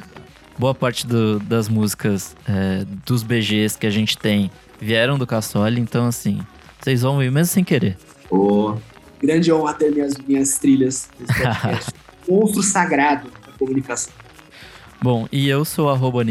boa 0.59 0.75
parte 0.75 1.07
do, 1.07 1.39
das 1.39 1.69
músicas 1.69 2.35
é, 2.45 2.85
dos 3.05 3.23
BGs 3.23 3.77
que 3.79 3.87
a 3.87 3.89
gente 3.89 4.17
tem 4.17 4.51
vieram 4.81 5.17
do 5.17 5.25
Cassoli, 5.25 5.79
então 5.79 6.05
assim, 6.05 6.41
vocês 6.79 7.01
vão 7.01 7.13
ouvir 7.13 7.31
mesmo 7.31 7.53
sem 7.53 7.63
querer. 7.63 7.97
Oh, 8.29 8.75
grande 9.21 9.51
honra 9.51 9.73
ter 9.73 9.91
minhas, 9.91 10.17
minhas 10.27 10.57
trilhas 10.59 11.09
Monstro 12.29 12.61
sagrado 12.61 13.29
da 13.29 13.53
comunicação. 13.57 14.11
Bom, 15.01 15.25
e 15.31 15.47
eu 15.47 15.63
sou 15.63 15.89
arroba 15.89 16.23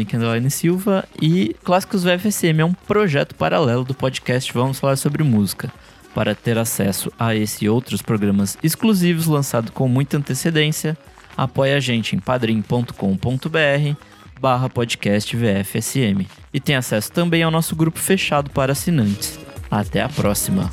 Silva 0.51 1.07
e 1.19 1.55
Clássicos 1.63 2.03
VFSM 2.03 2.59
é 2.59 2.65
um 2.65 2.73
projeto 2.73 3.33
paralelo 3.35 3.83
do 3.83 3.93
podcast 3.93 4.51
Vamos 4.53 4.79
Falar 4.79 4.97
Sobre 4.97 5.23
Música. 5.23 5.71
Para 6.13 6.35
ter 6.35 6.59
acesso 6.59 7.11
a 7.17 7.35
esse 7.35 7.65
e 7.65 7.69
outros 7.69 8.03
programas 8.03 8.55
exclusivos 8.61 9.25
lançados 9.25 9.71
com 9.71 9.87
muita 9.87 10.17
antecedência, 10.17 10.95
apoie 11.35 11.73
a 11.73 11.79
gente 11.79 12.15
em 12.15 12.19
padrim.com.br 12.19 13.97
barra 14.39 14.69
podcast 14.69 15.35
VFSM 15.37 16.27
e 16.53 16.59
tem 16.59 16.75
acesso 16.75 17.11
também 17.11 17.43
ao 17.43 17.51
nosso 17.51 17.75
grupo 17.75 17.99
fechado 17.99 18.49
para 18.49 18.73
assinantes. 18.73 19.39
Até 19.71 20.01
a 20.01 20.09
próxima! 20.09 20.71